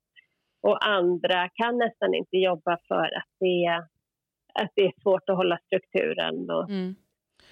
Och 0.63 0.87
andra 0.87 1.49
kan 1.49 1.77
nästan 1.77 2.13
inte 2.13 2.37
jobba 2.37 2.77
för 2.87 3.05
att 3.19 3.31
det, 3.39 3.65
är, 3.65 3.79
att 4.53 4.71
det 4.75 4.85
är 4.85 5.01
svårt 5.01 5.29
att 5.29 5.35
hålla 5.35 5.57
strukturen 5.65 6.49
och, 6.49 6.69
mm. 6.69 6.95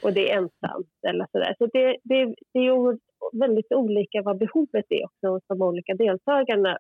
och 0.04 0.14
det 0.14 0.32
är 0.32 0.38
ensamt. 0.38 0.94
Eller 1.08 1.26
så 1.32 1.38
där. 1.40 1.56
så 1.58 1.66
det, 1.66 1.98
det, 2.04 2.36
det 2.54 2.60
är 2.60 2.98
väldigt 3.40 3.74
olika 3.74 4.22
vad 4.22 4.38
behovet 4.38 4.86
är 4.90 5.06
också 5.06 5.28
hos 5.28 5.44
de 5.48 5.62
olika 5.62 5.94
deltagarna 5.94 6.78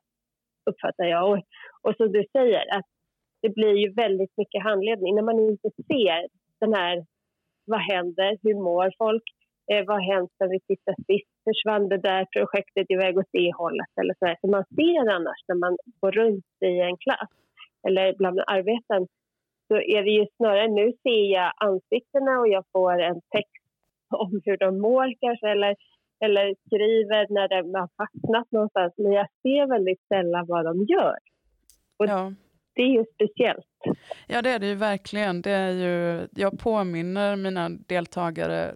uppfattar 0.69 1.05
jag. 1.05 1.31
Och, 1.31 1.39
och 1.81 1.95
som 1.95 2.11
du 2.11 2.23
säger, 2.31 2.77
att 2.77 2.89
det 3.41 3.49
blir 3.49 3.75
ju 3.83 3.93
väldigt 3.93 4.37
mycket 4.37 4.63
handledning. 4.63 5.15
När 5.15 5.21
man 5.21 5.39
inte 5.39 5.69
ser 5.87 6.27
den 6.59 6.73
här, 6.73 7.05
vad 7.65 7.79
händer, 7.79 8.37
hur 8.43 8.55
mår 8.55 8.91
folk, 8.97 9.23
eh, 9.71 9.85
vad 9.87 9.95
har 9.97 10.13
hänt 10.13 10.31
sen 10.37 10.49
vi 10.49 10.59
tittade 10.59 10.97
sist, 11.07 11.31
försvann 11.47 11.89
det 11.89 11.97
där 11.97 12.27
projektet 12.35 12.85
iväg 12.89 13.17
åt 13.17 13.31
det 13.31 13.51
hållet 13.57 13.93
eller 14.01 14.15
så, 14.19 14.25
här. 14.25 14.37
så 14.41 14.47
man 14.47 14.65
ser 14.75 15.13
annars 15.15 15.41
när 15.47 15.55
man 15.55 15.77
går 15.99 16.11
runt 16.11 16.45
i 16.65 16.79
en 16.79 16.97
klass 16.97 17.33
eller 17.87 18.13
bland 18.17 18.39
arbeten 18.47 19.07
så 19.67 19.75
är 19.75 20.03
det 20.03 20.11
ju 20.11 20.25
snarare 20.37 20.67
nu 20.67 20.93
ser 21.03 21.33
jag 21.33 21.51
ansiktena 21.57 22.39
och 22.39 22.47
jag 22.47 22.63
får 22.71 23.01
en 23.01 23.21
text 23.35 23.65
om 24.09 24.41
hur 24.45 24.57
de 24.57 24.79
mår 24.79 25.13
kanske 25.21 25.49
eller 25.49 25.75
eller 26.19 26.55
skriver 26.65 27.33
när 27.33 27.47
de 27.47 27.79
har 27.79 27.89
fastnat 27.97 28.51
någonstans. 28.51 28.93
Men 28.97 29.11
jag 29.11 29.27
ser 29.41 29.69
väldigt 29.69 30.01
sällan 30.07 30.45
vad 30.47 30.65
de 30.65 30.83
gör. 30.83 31.17
Och 31.97 32.05
ja. 32.07 32.33
Det 32.75 32.81
är 32.81 32.87
ju 32.87 33.05
speciellt. 33.13 33.97
Ja, 34.27 34.41
det 34.41 34.49
är 34.49 34.59
det 34.59 34.67
ju 34.67 34.75
verkligen. 34.75 35.41
Det 35.41 35.51
är 35.51 35.71
ju, 35.71 36.27
jag 36.31 36.59
påminner 36.59 37.35
mina 37.35 37.69
deltagare 37.69 38.75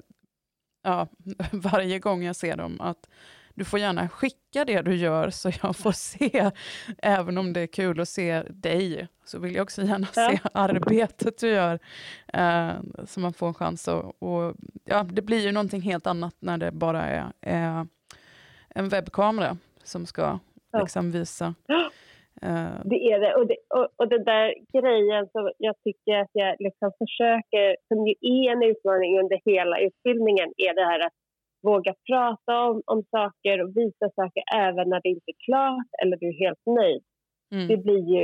ja, 0.83 1.07
varje 1.51 2.00
gång 2.00 2.23
jag 2.23 2.35
ser 2.35 2.57
dem 2.57 2.81
att 2.81 3.09
du 3.55 3.65
får 3.65 3.79
gärna 3.79 4.10
skicka 4.10 4.65
det 4.65 4.81
du 4.81 4.95
gör 4.95 5.29
så 5.29 5.50
jag 5.63 5.75
får 5.75 5.91
se, 5.91 6.51
även 6.98 7.38
om 7.38 7.53
det 7.53 7.62
är 7.62 7.67
kul 7.67 8.00
att 8.00 8.10
se 8.10 8.43
dig, 8.50 9.07
så 9.25 9.39
vill 9.39 9.55
jag 9.55 9.63
också 9.63 9.81
gärna 9.81 10.07
ja. 10.15 10.29
se 10.29 10.39
arbetet 10.53 11.38
du 11.38 11.50
gör, 11.50 11.79
eh, 12.33 12.72
så 13.05 13.19
man 13.19 13.33
får 13.33 13.48
en 13.48 13.53
chans. 13.53 13.88
Och, 13.88 14.24
och, 14.24 14.55
ja, 14.86 15.03
det 15.03 15.22
blir 15.22 15.39
ju 15.39 15.51
någonting 15.51 15.81
helt 15.81 16.07
annat 16.07 16.36
när 16.39 16.57
det 16.57 16.72
bara 16.72 17.01
är, 17.01 17.25
är 17.41 17.88
en 18.69 18.89
webbkamera 18.89 19.57
som 19.83 20.05
ska 20.05 20.39
ja. 20.72 20.79
liksom 20.79 21.12
visa. 21.12 21.53
Uh, 22.45 22.81
det 22.83 23.12
är 23.12 23.19
det. 23.19 23.36
Och, 23.36 23.48
det. 23.48 23.57
och, 23.69 23.88
och 23.95 24.07
den 24.07 24.24
där 24.24 24.53
grejen 24.74 25.27
som 25.31 25.51
jag 25.57 25.75
tycker 25.83 26.13
att 26.19 26.29
jag 26.33 26.55
liksom 26.60 26.91
försöker, 26.98 27.75
som 27.88 28.07
ju 28.07 28.13
är 28.22 28.51
en 28.51 28.63
utmaning 28.63 29.19
under 29.19 29.39
hela 29.45 29.79
utbildningen, 29.79 30.53
är 30.57 30.74
det 30.75 30.86
här 30.86 31.00
att 31.00 31.13
våga 31.63 31.93
prata 32.10 32.53
om, 32.70 32.82
om 32.86 33.03
saker 33.12 33.63
och 33.63 33.70
visa 33.77 34.10
saker 34.15 34.43
även 34.55 34.89
när 34.89 35.01
det 35.03 35.10
inte 35.10 35.32
är 35.36 35.46
klart 35.46 35.89
eller 36.01 36.17
du 36.17 36.27
är 36.27 36.39
helt 36.46 36.65
nöjd. 36.65 37.03
Mm. 37.53 37.67
Det 37.67 37.77
blir 37.77 38.03
ju 38.15 38.22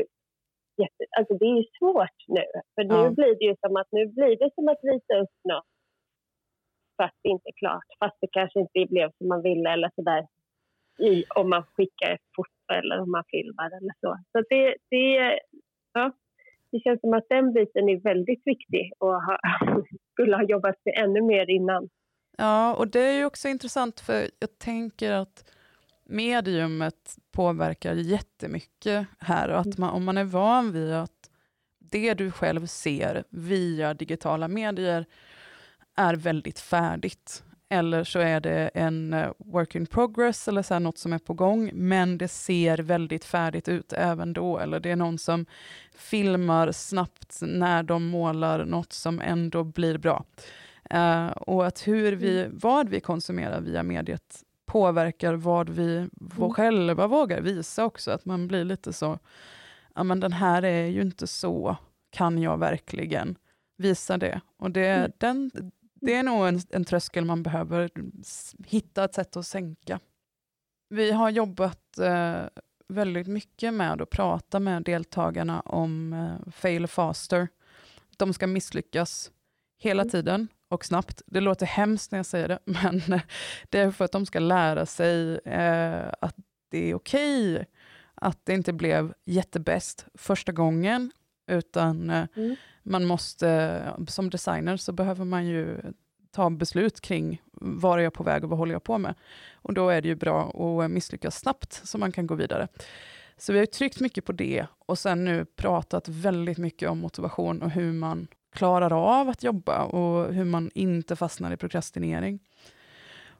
jätte, 0.81 1.03
alltså 1.17 1.33
det 1.33 1.45
är 1.45 1.65
svårt 1.79 2.19
nu. 2.27 2.45
För 2.75 2.83
nu 2.83 2.95
ja. 2.95 3.09
blir 3.09 3.35
det 3.39 3.45
ju 3.45 3.55
som 3.65 3.75
att 3.75 3.91
nu 3.91 4.05
blir 4.05 4.35
det 4.43 4.49
som 4.55 4.67
att 4.67 4.81
visa 4.83 5.13
upp 5.23 5.37
något 5.49 5.69
fast 6.99 7.17
det 7.23 7.29
inte 7.29 7.49
är 7.53 7.59
klart. 7.63 7.89
Fast 7.99 8.17
det 8.21 8.27
kanske 8.31 8.59
inte 8.59 8.85
blev 8.93 9.09
som 9.17 9.27
man 9.27 9.41
ville 9.41 9.69
eller 9.69 9.91
sådär. 9.95 10.27
I, 11.09 11.23
om 11.35 11.49
man 11.49 11.63
skickar 11.63 12.09
ett 12.13 12.27
foto 12.35 12.69
eller 12.79 12.99
om 13.03 13.11
man 13.11 13.23
filmar 13.31 13.69
eller 13.77 13.93
så. 14.03 14.11
Så 14.31 14.37
det, 14.49 14.75
det, 14.89 15.39
ja, 15.93 16.11
det 16.71 16.79
känns 16.79 17.01
som 17.01 17.13
att 17.13 17.29
den 17.29 17.53
biten 17.53 17.89
är 17.89 17.99
väldigt 17.99 18.41
viktig 18.45 18.91
och 18.97 19.23
ha, 19.25 19.37
skulle 20.11 20.35
ha 20.35 20.43
jobbat 20.43 20.75
med 20.85 20.93
ännu 21.03 21.21
mer 21.21 21.49
innan. 21.49 21.89
Ja, 22.39 22.73
och 22.73 22.87
det 22.87 22.99
är 22.99 23.13
ju 23.13 23.25
också 23.25 23.47
intressant 23.47 23.99
för 23.99 24.29
jag 24.39 24.59
tänker 24.59 25.11
att 25.11 25.43
mediumet 26.05 27.17
påverkar 27.31 27.93
jättemycket 27.93 29.07
här 29.19 29.49
och 29.49 29.59
att 29.59 29.77
man, 29.77 29.89
om 29.89 30.03
man 30.03 30.17
är 30.17 30.23
van 30.23 30.71
vid 30.71 30.93
att 30.93 31.29
det 31.79 32.13
du 32.13 32.31
själv 32.31 32.65
ser 32.65 33.23
via 33.29 33.93
digitala 33.93 34.47
medier 34.47 35.05
är 35.95 36.13
väldigt 36.13 36.59
färdigt. 36.59 37.43
Eller 37.69 38.03
så 38.03 38.19
är 38.19 38.39
det 38.39 38.71
en 38.73 39.13
eh, 39.13 39.31
work 39.37 39.75
in 39.75 39.85
progress 39.85 40.47
eller 40.47 40.61
så 40.61 40.79
något 40.79 40.97
som 40.97 41.13
är 41.13 41.19
på 41.19 41.33
gång, 41.33 41.71
men 41.73 42.17
det 42.17 42.27
ser 42.27 42.77
väldigt 42.77 43.25
färdigt 43.25 43.67
ut 43.67 43.93
även 43.93 44.33
då. 44.33 44.59
Eller 44.59 44.79
det 44.79 44.91
är 44.91 44.95
någon 44.95 45.17
som 45.17 45.45
filmar 45.95 46.71
snabbt 46.71 47.39
när 47.41 47.83
de 47.83 48.07
målar 48.07 48.65
något 48.65 48.93
som 48.93 49.21
ändå 49.21 49.63
blir 49.63 49.97
bra. 49.97 50.25
Uh, 50.93 51.27
och 51.27 51.67
att 51.67 51.87
hur 51.87 52.11
vi, 52.11 52.39
mm. 52.39 52.57
vad 52.57 52.89
vi 52.89 52.99
konsumerar 52.99 53.61
via 53.61 53.83
mediet 53.83 54.43
påverkar 54.65 55.33
vad 55.33 55.69
vi 55.69 55.97
mm. 55.97 56.53
själva 56.53 57.07
vågar 57.07 57.41
visa 57.41 57.85
också. 57.85 58.11
Att 58.11 58.25
man 58.25 58.47
blir 58.47 58.63
lite 58.63 58.93
så, 58.93 59.19
ja 59.95 60.03
men 60.03 60.19
den 60.19 60.33
här 60.33 60.63
är 60.63 60.85
ju 60.85 61.01
inte 61.01 61.27
så, 61.27 61.77
kan 62.09 62.41
jag 62.41 62.57
verkligen 62.57 63.37
visa 63.77 64.17
det? 64.17 64.41
Och 64.57 64.71
det, 64.71 64.87
mm. 64.87 65.11
den, 65.17 65.51
det 65.93 66.15
är 66.15 66.23
nog 66.23 66.47
en, 66.47 66.61
en 66.69 66.85
tröskel 66.85 67.25
man 67.25 67.43
behöver 67.43 67.89
hitta 68.65 69.03
ett 69.03 69.13
sätt 69.13 69.37
att 69.37 69.47
sänka. 69.47 69.99
Vi 70.89 71.11
har 71.11 71.29
jobbat 71.29 71.97
eh, 71.97 72.41
väldigt 72.87 73.27
mycket 73.27 73.73
med 73.73 74.01
att 74.01 74.09
prata 74.09 74.59
med 74.59 74.83
deltagarna 74.83 75.59
om 75.59 76.13
eh, 76.13 76.51
fail 76.51 76.87
faster. 76.87 77.47
De 78.17 78.33
ska 78.33 78.47
misslyckas 78.47 79.31
hela 79.77 80.01
mm. 80.01 80.11
tiden 80.11 80.47
och 80.69 80.85
snabbt. 80.85 81.21
Det 81.25 81.39
låter 81.41 81.65
hemskt 81.65 82.11
när 82.11 82.19
jag 82.19 82.25
säger 82.25 82.47
det, 82.47 82.59
men 82.65 83.21
det 83.69 83.79
är 83.79 83.91
för 83.91 84.05
att 84.05 84.11
de 84.11 84.25
ska 84.25 84.39
lära 84.39 84.85
sig 84.85 85.39
eh, 85.45 86.13
att 86.21 86.35
det 86.69 86.89
är 86.89 86.95
okej 86.95 87.53
okay, 87.53 87.65
att 88.15 88.45
det 88.45 88.53
inte 88.53 88.73
blev 88.73 89.13
jättebäst 89.25 90.05
första 90.13 90.51
gången, 90.51 91.11
utan 91.47 92.09
eh, 92.09 92.25
mm. 92.35 92.55
man 92.83 93.05
måste, 93.05 93.81
som 94.07 94.29
designer 94.29 94.77
så 94.77 94.91
behöver 94.91 95.25
man 95.25 95.47
ju 95.47 95.81
ta 96.31 96.49
beslut 96.49 97.01
kring 97.01 97.41
var 97.51 97.97
är 97.97 98.03
jag 98.03 98.13
på 98.13 98.23
väg 98.23 98.43
och 98.43 98.49
vad 98.49 98.59
håller 98.59 98.73
jag 98.73 98.83
på 98.83 98.97
med. 98.97 99.15
Och 99.53 99.73
då 99.73 99.89
är 99.89 100.01
det 100.01 100.07
ju 100.07 100.15
bra 100.15 100.49
att 100.83 100.91
misslyckas 100.91 101.39
snabbt 101.39 101.81
så 101.83 101.97
man 101.97 102.11
kan 102.11 102.27
gå 102.27 102.35
vidare. 102.35 102.67
Så 103.37 103.53
vi 103.53 103.59
har 103.59 103.65
tryckt 103.65 103.99
mycket 103.99 104.25
på 104.25 104.31
det 104.31 104.65
och 104.85 104.99
sen 104.99 105.25
nu 105.25 105.45
pratat 105.45 106.07
väldigt 106.07 106.57
mycket 106.57 106.89
om 106.89 106.99
motivation 106.99 107.61
och 107.61 107.69
hur 107.69 107.93
man 107.93 108.27
klarar 108.51 109.19
av 109.19 109.29
att 109.29 109.43
jobba 109.43 109.83
och 109.83 110.33
hur 110.33 110.45
man 110.45 110.71
inte 110.73 111.15
fastnar 111.15 111.51
i 111.51 111.57
prokrastinering. 111.57 112.39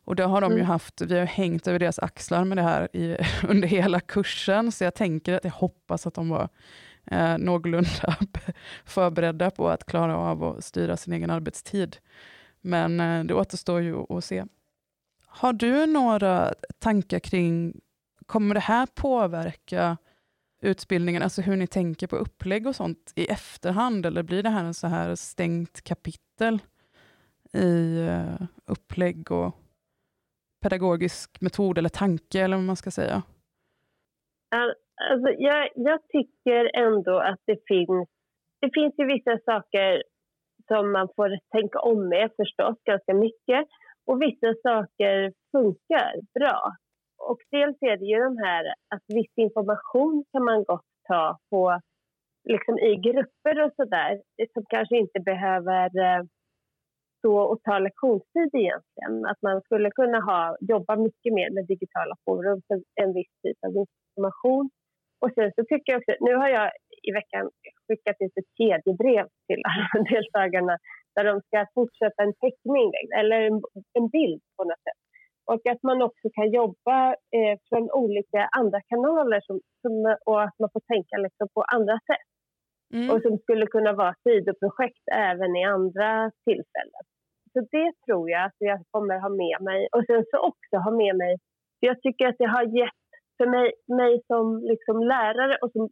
Och 0.03 0.15
det 0.15 0.23
har 0.23 0.41
de 0.41 0.51
ju 0.51 0.57
mm. 0.57 0.67
haft, 0.67 1.01
vi 1.01 1.19
har 1.19 1.25
hängt 1.25 1.67
över 1.67 1.79
deras 1.79 1.99
axlar 1.99 2.43
med 2.43 2.57
det 2.57 2.61
här 2.61 2.95
i, 2.95 3.17
under 3.47 3.67
hela 3.67 3.99
kursen, 3.99 4.71
så 4.71 4.83
jag 4.83 4.95
tänker 4.95 5.33
att 5.33 5.43
jag 5.43 5.51
hoppas 5.51 6.07
att 6.07 6.13
de 6.13 6.29
var 6.29 6.49
eh, 7.11 7.37
någorlunda 7.37 8.17
förberedda 8.85 9.51
på 9.51 9.69
att 9.69 9.85
klara 9.85 10.17
av 10.17 10.43
att 10.43 10.63
styra 10.63 10.97
sin 10.97 11.13
egen 11.13 11.29
arbetstid. 11.29 11.97
Men 12.61 12.99
eh, 12.99 13.23
det 13.23 13.33
återstår 13.33 13.81
ju 13.81 14.05
att 14.09 14.25
se. 14.25 14.45
Har 15.25 15.53
du 15.53 15.85
några 15.85 16.53
tankar 16.79 17.19
kring, 17.19 17.81
kommer 18.25 18.55
det 18.55 18.61
här 18.61 18.87
påverka 18.95 19.97
utbildningen, 20.61 21.23
alltså 21.23 21.41
hur 21.41 21.55
ni 21.55 21.67
tänker 21.67 22.07
på 22.07 22.15
upplägg 22.15 22.67
och 22.67 22.75
sånt 22.75 23.13
i 23.15 23.25
efterhand, 23.25 24.05
eller 24.05 24.23
blir 24.23 24.43
det 24.43 24.49
här 24.49 24.63
en 24.63 24.73
så 24.73 24.87
här 24.87 25.15
stängt 25.15 25.81
kapitel 25.81 26.59
i 27.53 27.99
uh, 27.99 28.47
upplägg 28.65 29.31
och 29.31 29.55
pedagogisk 30.61 31.41
metod 31.41 31.77
eller 31.77 31.89
tanke, 31.89 32.41
eller 32.41 32.57
vad 32.57 32.65
man 32.65 32.75
ska 32.75 32.91
säga? 32.91 33.23
Alltså, 35.11 35.29
jag, 35.37 35.69
jag 35.75 35.99
tycker 36.07 36.79
ändå 36.79 37.19
att 37.19 37.39
det 37.45 37.59
finns, 37.67 38.09
det 38.61 38.69
finns 38.73 38.93
ju 38.97 39.05
vissa 39.05 39.39
saker 39.45 40.03
som 40.67 40.91
man 40.91 41.07
får 41.15 41.39
tänka 41.51 41.79
om 41.79 42.09
med 42.09 42.31
förstås 42.37 42.77
ganska 42.83 43.13
mycket 43.13 43.67
och 44.05 44.21
vissa 44.21 44.53
saker 44.63 45.33
funkar 45.51 46.13
bra. 46.39 46.75
Och 47.19 47.39
dels 47.51 47.77
är 47.81 47.97
det 47.97 48.05
ju 48.05 48.19
de 48.23 48.37
här 48.37 48.63
att 48.95 49.03
viss 49.07 49.33
information 49.35 50.23
kan 50.31 50.43
man 50.43 50.63
gott 50.63 50.89
ta 51.07 51.37
på 51.49 51.79
liksom 52.43 52.79
i 52.79 52.95
grupper 52.95 53.55
och 53.65 53.73
sådär 53.75 54.11
eh, 54.37 54.47
som 54.53 54.63
kanske 54.69 54.97
inte 54.97 55.19
behöver 55.19 55.85
eh, 56.05 56.23
stå 57.17 57.35
och 57.41 57.59
ta 57.63 57.79
lektionstid 57.79 58.49
egentligen. 58.53 59.25
Att 59.31 59.41
man 59.41 59.61
skulle 59.61 59.91
kunna 59.91 60.19
ha, 60.19 60.57
jobba 60.59 60.95
mycket 60.95 61.33
mer 61.37 61.49
med 61.55 61.67
digitala 61.67 62.15
forum 62.25 62.61
för 62.67 62.77
en 63.01 63.13
viss 63.13 63.33
typ 63.43 63.57
av 63.67 63.71
information. 63.85 64.69
Och 65.21 65.31
sen 65.35 65.51
så 65.55 65.61
tycker 65.69 65.91
jag 65.91 65.99
också, 65.99 66.13
nu 66.19 66.33
har 66.35 66.49
jag 66.49 66.67
i 67.07 67.11
veckan 67.11 67.49
skickat 67.87 68.17
ut 68.19 68.37
ett 68.39 68.51
kedjebrev 68.57 69.25
till 69.47 69.61
alla 69.69 70.03
deltagarna 70.11 70.77
där 71.15 71.23
de 71.29 71.41
ska 71.41 71.65
fortsätta 71.73 72.19
en 72.23 72.33
teckning 72.45 72.89
eller 73.19 73.39
en, 73.41 73.61
en 73.97 74.07
bild 74.15 74.41
på 74.57 74.63
något 74.63 74.83
sätt. 74.87 74.98
Och 75.51 75.61
att 75.71 75.83
man 75.83 76.01
också 76.01 76.27
kan 76.37 76.51
jobba 76.51 76.97
eh, 77.37 77.55
från 77.69 77.91
olika 77.91 78.41
andra 78.59 78.79
kanaler 78.81 79.41
som, 79.47 79.59
som, 79.81 79.93
och 80.25 80.41
att 80.43 80.59
man 80.59 80.69
får 80.73 80.83
tänka 80.93 81.15
liksom 81.17 81.47
på 81.53 81.61
andra 81.61 81.97
sätt. 82.09 82.29
Mm. 82.93 83.09
Och 83.11 83.21
som 83.21 83.37
skulle 83.37 83.65
kunna 83.67 83.93
vara 83.93 84.15
sidoprojekt 84.23 85.05
även 85.31 85.55
i 85.55 85.63
andra 85.63 86.31
tillfällen. 86.45 87.03
Så 87.53 87.59
det 87.71 87.91
tror 88.05 88.29
jag 88.29 88.45
att 88.45 88.59
jag 88.69 88.79
kommer 88.91 89.19
ha 89.25 89.29
med 89.29 89.57
mig. 89.61 89.87
Och 89.91 90.03
sen 90.07 90.23
så 90.31 90.37
också 90.49 90.75
ha 90.85 90.91
med 90.91 91.15
mig, 91.15 91.33
jag 91.79 92.01
tycker 92.01 92.27
att 92.27 92.39
det 92.39 92.51
har 92.57 92.65
gett 92.79 93.05
för 93.37 93.47
mig, 93.55 93.67
mig 93.87 94.21
som 94.27 94.45
liksom 94.71 95.03
lärare 95.03 95.57
och 95.61 95.71
som 95.71 95.89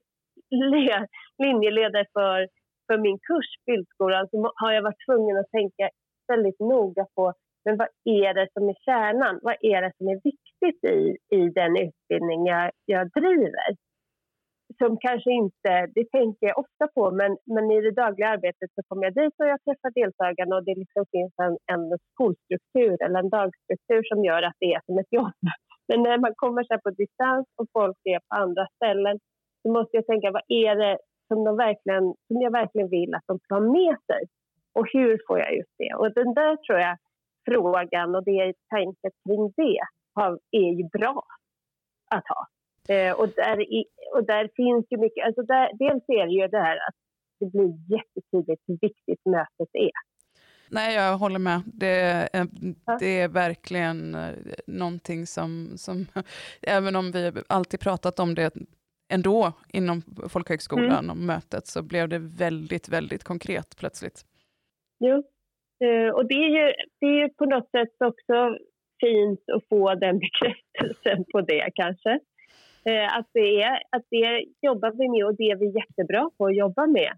linjeledare 1.43 2.05
för, 2.13 2.47
för 2.87 2.97
min 2.97 3.19
kurs, 3.19 3.49
Bildskolan, 3.65 4.27
så 4.31 4.51
har 4.55 4.71
jag 4.71 4.81
varit 4.81 5.05
tvungen 5.07 5.37
att 5.37 5.51
tänka 5.51 5.89
väldigt 6.27 6.59
noga 6.59 7.05
på 7.15 7.33
men 7.67 7.77
vad 7.77 7.91
är 8.23 8.33
det 8.33 8.47
som 8.53 8.69
är 8.69 8.77
kärnan? 8.87 9.39
Vad 9.41 9.57
är 9.61 9.81
det 9.81 9.91
som 9.97 10.07
är 10.13 10.19
viktigt 10.29 10.81
i, 10.95 10.99
i 11.37 11.41
den 11.59 11.73
utbildning 11.85 12.39
jag, 12.53 12.71
jag 12.85 13.05
driver? 13.19 13.69
Som 14.79 14.97
kanske 15.05 15.31
inte, 15.31 15.71
det 15.95 16.05
tänker 16.17 16.43
jag 16.47 16.57
ofta 16.65 16.85
på, 16.95 17.03
men, 17.19 17.31
men 17.55 17.71
i 17.71 17.81
det 17.81 17.99
dagliga 18.03 18.29
arbetet 18.29 18.69
så 18.75 18.81
kommer 18.87 19.03
jag 19.03 19.15
dit 19.21 19.35
och 19.39 19.49
jag 19.53 19.63
träffar 19.65 19.91
deltagarna 20.01 20.55
och 20.55 20.65
det 20.67 20.75
liksom 20.83 21.03
finns 21.15 21.33
en, 21.45 21.55
en 21.73 21.83
skolstruktur 22.11 22.95
eller 23.03 23.19
en 23.19 23.33
dagstruktur 23.39 24.01
som 24.09 24.19
gör 24.27 24.41
att 24.43 24.59
det 24.59 24.73
är 24.73 24.81
som 24.85 24.99
ett 24.99 25.13
jobb. 25.19 25.39
Men 25.89 25.99
när 26.07 26.17
man 26.25 26.33
kommer 26.35 26.63
så 26.63 26.75
på 26.85 26.89
distans 26.89 27.45
och 27.59 27.67
folk 27.77 27.97
är 28.03 28.19
på 28.27 28.33
andra 28.43 28.67
ställen 28.75 29.15
så 29.61 29.67
måste 29.77 29.97
jag 29.97 30.05
tänka 30.05 30.31
vad 30.31 30.47
är 30.65 30.75
det 30.83 30.97
som, 31.27 31.43
de 31.43 31.57
verkligen, 31.57 32.05
som 32.27 32.37
jag 32.45 32.51
verkligen 32.51 32.89
vill 32.89 33.11
att 33.15 33.27
de 33.31 33.39
ska 33.39 33.55
ha 33.55 33.65
med 33.79 33.95
sig? 34.09 34.21
Och 34.77 34.87
hur 34.93 35.13
får 35.27 35.39
jag 35.39 35.51
ut 35.59 35.71
det? 35.77 35.93
Och 35.99 36.13
den 36.13 36.33
där 36.33 36.55
tror 36.55 36.79
jag 36.79 36.97
frågan 37.47 38.15
och 38.15 38.23
det 38.23 38.53
tänket 38.75 39.13
kring 39.25 39.53
det 39.55 39.79
har, 40.13 40.39
är 40.51 40.71
ju 40.77 40.83
bra 40.83 41.23
att 42.11 42.23
ha. 42.27 42.47
Eh, 42.95 43.13
och, 43.13 43.29
där, 43.29 43.57
och 44.15 44.25
där 44.25 44.49
finns 44.55 44.85
ju 44.89 44.97
mycket, 44.97 45.25
alltså 45.25 45.41
där, 45.41 45.69
dels 45.79 46.03
är 46.07 46.25
det 46.25 46.33
ju 46.33 46.47
det 46.47 46.59
här 46.59 46.75
att 46.75 46.95
det 47.39 47.45
blir 47.45 47.73
jättetydligt 47.95 48.61
hur 48.67 48.77
viktigt 48.81 49.25
mötet 49.25 49.69
är. 49.73 49.91
Nej, 50.69 50.95
jag 50.95 51.17
håller 51.17 51.39
med. 51.39 51.61
Det 51.65 51.87
är, 51.87 52.47
det 52.99 53.21
är 53.21 53.27
verkligen 53.27 54.15
eh, 54.15 54.35
någonting 54.67 55.27
som, 55.27 55.77
som, 55.77 56.05
även 56.61 56.95
om 56.95 57.11
vi 57.11 57.31
alltid 57.47 57.79
pratat 57.79 58.19
om 58.19 58.35
det 58.35 58.55
ändå 59.09 59.53
inom 59.67 60.01
folkhögskolan 60.29 61.05
mm. 61.05 61.09
och 61.09 61.17
mötet, 61.17 61.67
så 61.67 61.81
blev 61.81 62.09
det 62.09 62.19
väldigt, 62.19 62.89
väldigt 62.89 63.23
konkret 63.23 63.75
plötsligt. 63.77 64.25
Jo, 64.99 65.23
Eh, 65.85 66.09
och 66.09 66.25
det 66.27 66.35
är, 66.35 66.49
ju, 66.49 66.73
det 66.99 67.05
är 67.05 67.19
ju 67.21 67.29
på 67.29 67.45
något 67.45 67.69
sätt 67.71 67.95
också 67.99 68.57
fint 69.03 69.43
att 69.55 69.67
få 69.69 69.95
den 69.95 70.19
bekräftelsen 70.23 71.25
på 71.31 71.41
det 71.41 71.69
kanske. 71.75 72.19
Eh, 72.89 73.17
att 73.17 73.27
det, 73.33 73.61
är, 73.61 73.81
att 73.89 74.05
det 74.09 74.45
jobbar 74.61 74.91
vi 74.91 75.09
med 75.09 75.25
och 75.25 75.35
det 75.35 75.51
är 75.51 75.55
vi 75.55 75.79
jättebra 75.79 76.29
på 76.37 76.45
att 76.45 76.55
jobba 76.55 76.87
med. 76.87 77.11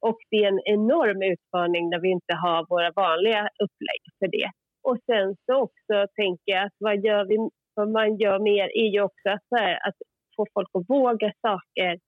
Och 0.00 0.18
det 0.30 0.36
är 0.36 0.48
en 0.48 0.60
enorm 0.64 1.22
utmaning 1.22 1.90
när 1.90 2.00
vi 2.00 2.08
inte 2.08 2.34
har 2.34 2.66
våra 2.68 2.90
vanliga 2.90 3.48
upplägg 3.64 4.02
för 4.18 4.28
det. 4.28 4.50
Och 4.82 4.98
sen 5.06 5.36
så 5.46 5.54
också 5.62 5.96
tänker 6.16 6.52
jag 6.52 6.66
att 6.66 6.76
vad, 6.78 7.04
gör 7.04 7.24
vi, 7.24 7.36
vad 7.74 7.88
man 7.88 8.16
gör 8.16 8.38
mer 8.38 8.64
är 8.64 8.88
ju 8.94 9.00
också 9.00 9.28
att, 9.28 9.46
här, 9.60 9.88
att 9.88 9.96
få 10.36 10.46
folk 10.54 10.68
att 10.72 10.90
våga 10.90 11.32
saker, 11.46 11.98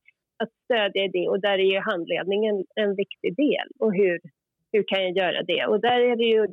att 0.43 0.53
stödja 0.65 1.09
det. 1.09 1.29
Och 1.29 1.41
där 1.41 1.59
är 1.59 1.71
ju 1.75 1.81
handledningen 1.81 2.65
en 2.75 2.97
viktig 2.97 3.37
del. 3.37 3.69
Och 3.79 3.95
hur, 3.95 4.21
hur 4.73 4.85
kan 4.89 5.03
jag 5.03 5.17
göra 5.17 5.43
det? 5.43 5.67
Och 5.67 5.81
där 5.81 6.01
är 6.11 6.17
det 6.17 6.25
ju 6.35 6.47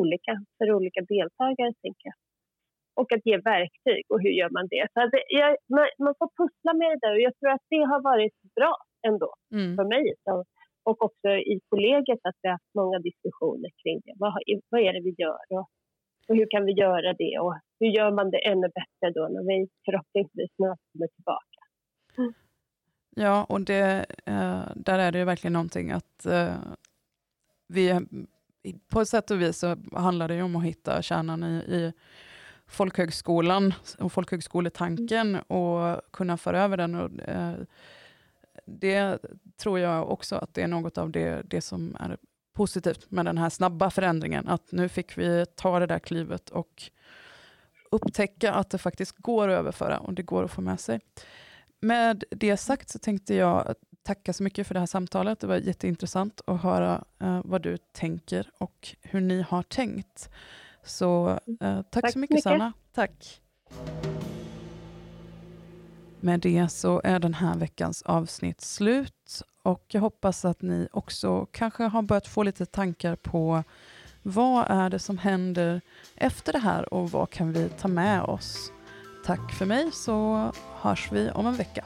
olika 0.00 0.32
för 0.58 0.72
olika 0.72 1.00
deltagare, 1.00 1.72
tänker 1.82 2.06
jag. 2.10 2.18
Och 3.00 3.12
att 3.12 3.26
ge 3.26 3.36
verktyg, 3.36 4.02
och 4.12 4.20
hur 4.22 4.30
gör 4.40 4.50
man 4.50 4.66
det? 4.70 4.86
Så 4.92 5.00
det, 5.12 5.22
jag, 5.28 5.56
man, 5.76 5.86
man, 6.04 6.14
får 6.18 6.30
pussla 6.40 6.72
med 6.80 6.90
det 6.92 7.00
där 7.06 7.14
och 7.16 7.24
jag 7.28 7.34
tror 7.38 7.50
att 7.50 7.66
det 7.68 7.82
har 7.92 8.00
varit 8.10 8.36
bra 8.58 8.74
ändå 9.08 9.30
mm. 9.54 9.76
för 9.76 9.84
mig. 9.84 10.04
Så, 10.24 10.44
och 10.88 11.04
också 11.06 11.28
i 11.52 11.60
kollegiet 11.68 12.22
att 12.28 12.38
vi 12.42 12.48
har 12.48 12.54
haft 12.58 12.74
många 12.74 12.98
diskussioner 12.98 13.70
kring 13.82 14.00
det. 14.04 14.14
Vad, 14.16 14.32
vad 14.70 14.80
är 14.80 14.92
det 14.92 15.00
vi 15.08 15.14
gör 15.18 15.44
och, 15.50 15.66
och, 16.28 16.36
hur 16.36 16.46
kan 16.50 16.64
vi 16.64 16.72
göra 16.72 17.12
det 17.12 17.38
och 17.38 17.54
hur 17.80 17.90
gör 17.98 18.10
man 18.10 18.30
det 18.30 18.46
ännu 18.52 18.68
bättre 18.78 19.06
då 19.14 19.22
när 19.34 19.44
vi 19.48 19.68
förhoppningsvis 19.84 20.50
snart 20.56 20.80
kommer 20.92 21.08
tillbaka. 21.16 21.60
Mm. 22.18 22.32
Ja, 23.16 23.46
och 23.48 23.60
det, 23.60 24.06
eh, 24.26 24.62
där 24.76 24.98
är 24.98 25.12
det 25.12 25.18
ju 25.18 25.24
verkligen 25.24 25.52
någonting 25.52 25.90
att 25.90 26.26
eh, 26.26 26.54
vi, 27.72 28.00
på 28.88 29.04
sätt 29.04 29.30
och 29.30 29.40
vis 29.40 29.58
så 29.58 29.76
handlar 29.92 30.28
det 30.28 30.42
om 30.42 30.56
att 30.56 30.64
hitta 30.64 31.02
kärnan 31.02 31.44
i, 31.44 31.56
i 31.56 31.92
folkhögskolan 32.66 33.74
och 33.98 34.12
folkhögskoletanken 34.12 35.36
och 35.36 36.00
kunna 36.10 36.36
föra 36.36 36.62
över 36.62 36.76
den. 36.76 36.94
Och, 36.94 37.28
eh, 37.28 37.54
det 38.66 39.18
tror 39.56 39.78
jag 39.78 40.10
också 40.10 40.36
att 40.36 40.54
det 40.54 40.62
är 40.62 40.68
något 40.68 40.98
av 40.98 41.10
det, 41.10 41.42
det 41.44 41.60
som 41.60 41.96
är 42.00 42.16
positivt 42.52 43.10
med 43.10 43.24
den 43.24 43.38
här 43.38 43.50
snabba 43.50 43.90
förändringen. 43.90 44.48
Att 44.48 44.72
nu 44.72 44.88
fick 44.88 45.18
vi 45.18 45.46
ta 45.54 45.78
det 45.78 45.86
där 45.86 45.98
klivet 45.98 46.50
och 46.50 46.82
upptäcka 47.90 48.52
att 48.52 48.70
det 48.70 48.78
faktiskt 48.78 49.16
går 49.16 49.48
att 49.48 49.58
överföra 49.58 49.98
och 49.98 50.14
det 50.14 50.22
går 50.22 50.44
att 50.44 50.50
få 50.50 50.60
med 50.60 50.80
sig. 50.80 51.00
Med 51.80 52.24
det 52.30 52.56
sagt 52.56 52.90
så 52.90 52.98
tänkte 52.98 53.34
jag 53.34 53.74
tacka 54.02 54.32
så 54.32 54.42
mycket 54.42 54.66
för 54.66 54.74
det 54.74 54.80
här 54.80 54.86
samtalet. 54.86 55.40
Det 55.40 55.46
var 55.46 55.56
jätteintressant 55.56 56.40
att 56.46 56.62
höra 56.62 57.04
eh, 57.20 57.40
vad 57.44 57.62
du 57.62 57.76
tänker 57.92 58.50
och 58.58 58.96
hur 59.02 59.20
ni 59.20 59.42
har 59.42 59.62
tänkt. 59.62 60.30
Så 60.84 61.38
eh, 61.60 61.82
tack, 61.82 61.90
tack, 61.90 62.12
så 62.12 62.18
mycket, 62.18 62.34
mycket 62.34 62.42
Sanna. 62.42 62.72
Tack. 62.94 63.40
Med 66.20 66.40
det 66.40 66.68
så 66.68 67.00
är 67.04 67.18
den 67.18 67.34
här 67.34 67.56
veckans 67.56 68.02
avsnitt 68.02 68.60
slut 68.60 69.42
och 69.62 69.84
jag 69.88 70.00
hoppas 70.00 70.44
att 70.44 70.62
ni 70.62 70.88
också 70.92 71.46
kanske 71.52 71.84
har 71.84 72.02
börjat 72.02 72.26
få 72.26 72.42
lite 72.42 72.66
tankar 72.66 73.16
på 73.16 73.64
vad 74.22 74.70
är 74.70 74.90
det 74.90 74.98
som 74.98 75.18
händer 75.18 75.80
efter 76.14 76.52
det 76.52 76.58
här 76.58 76.94
och 76.94 77.10
vad 77.10 77.30
kan 77.30 77.52
vi 77.52 77.68
ta 77.68 77.88
med 77.88 78.22
oss? 78.22 78.72
Tack 79.24 79.52
för 79.52 79.66
mig 79.66 79.90
så 79.92 80.52
hörs 80.80 81.12
vi 81.12 81.30
om 81.30 81.46
en 81.46 81.56
vecka. 81.56 81.84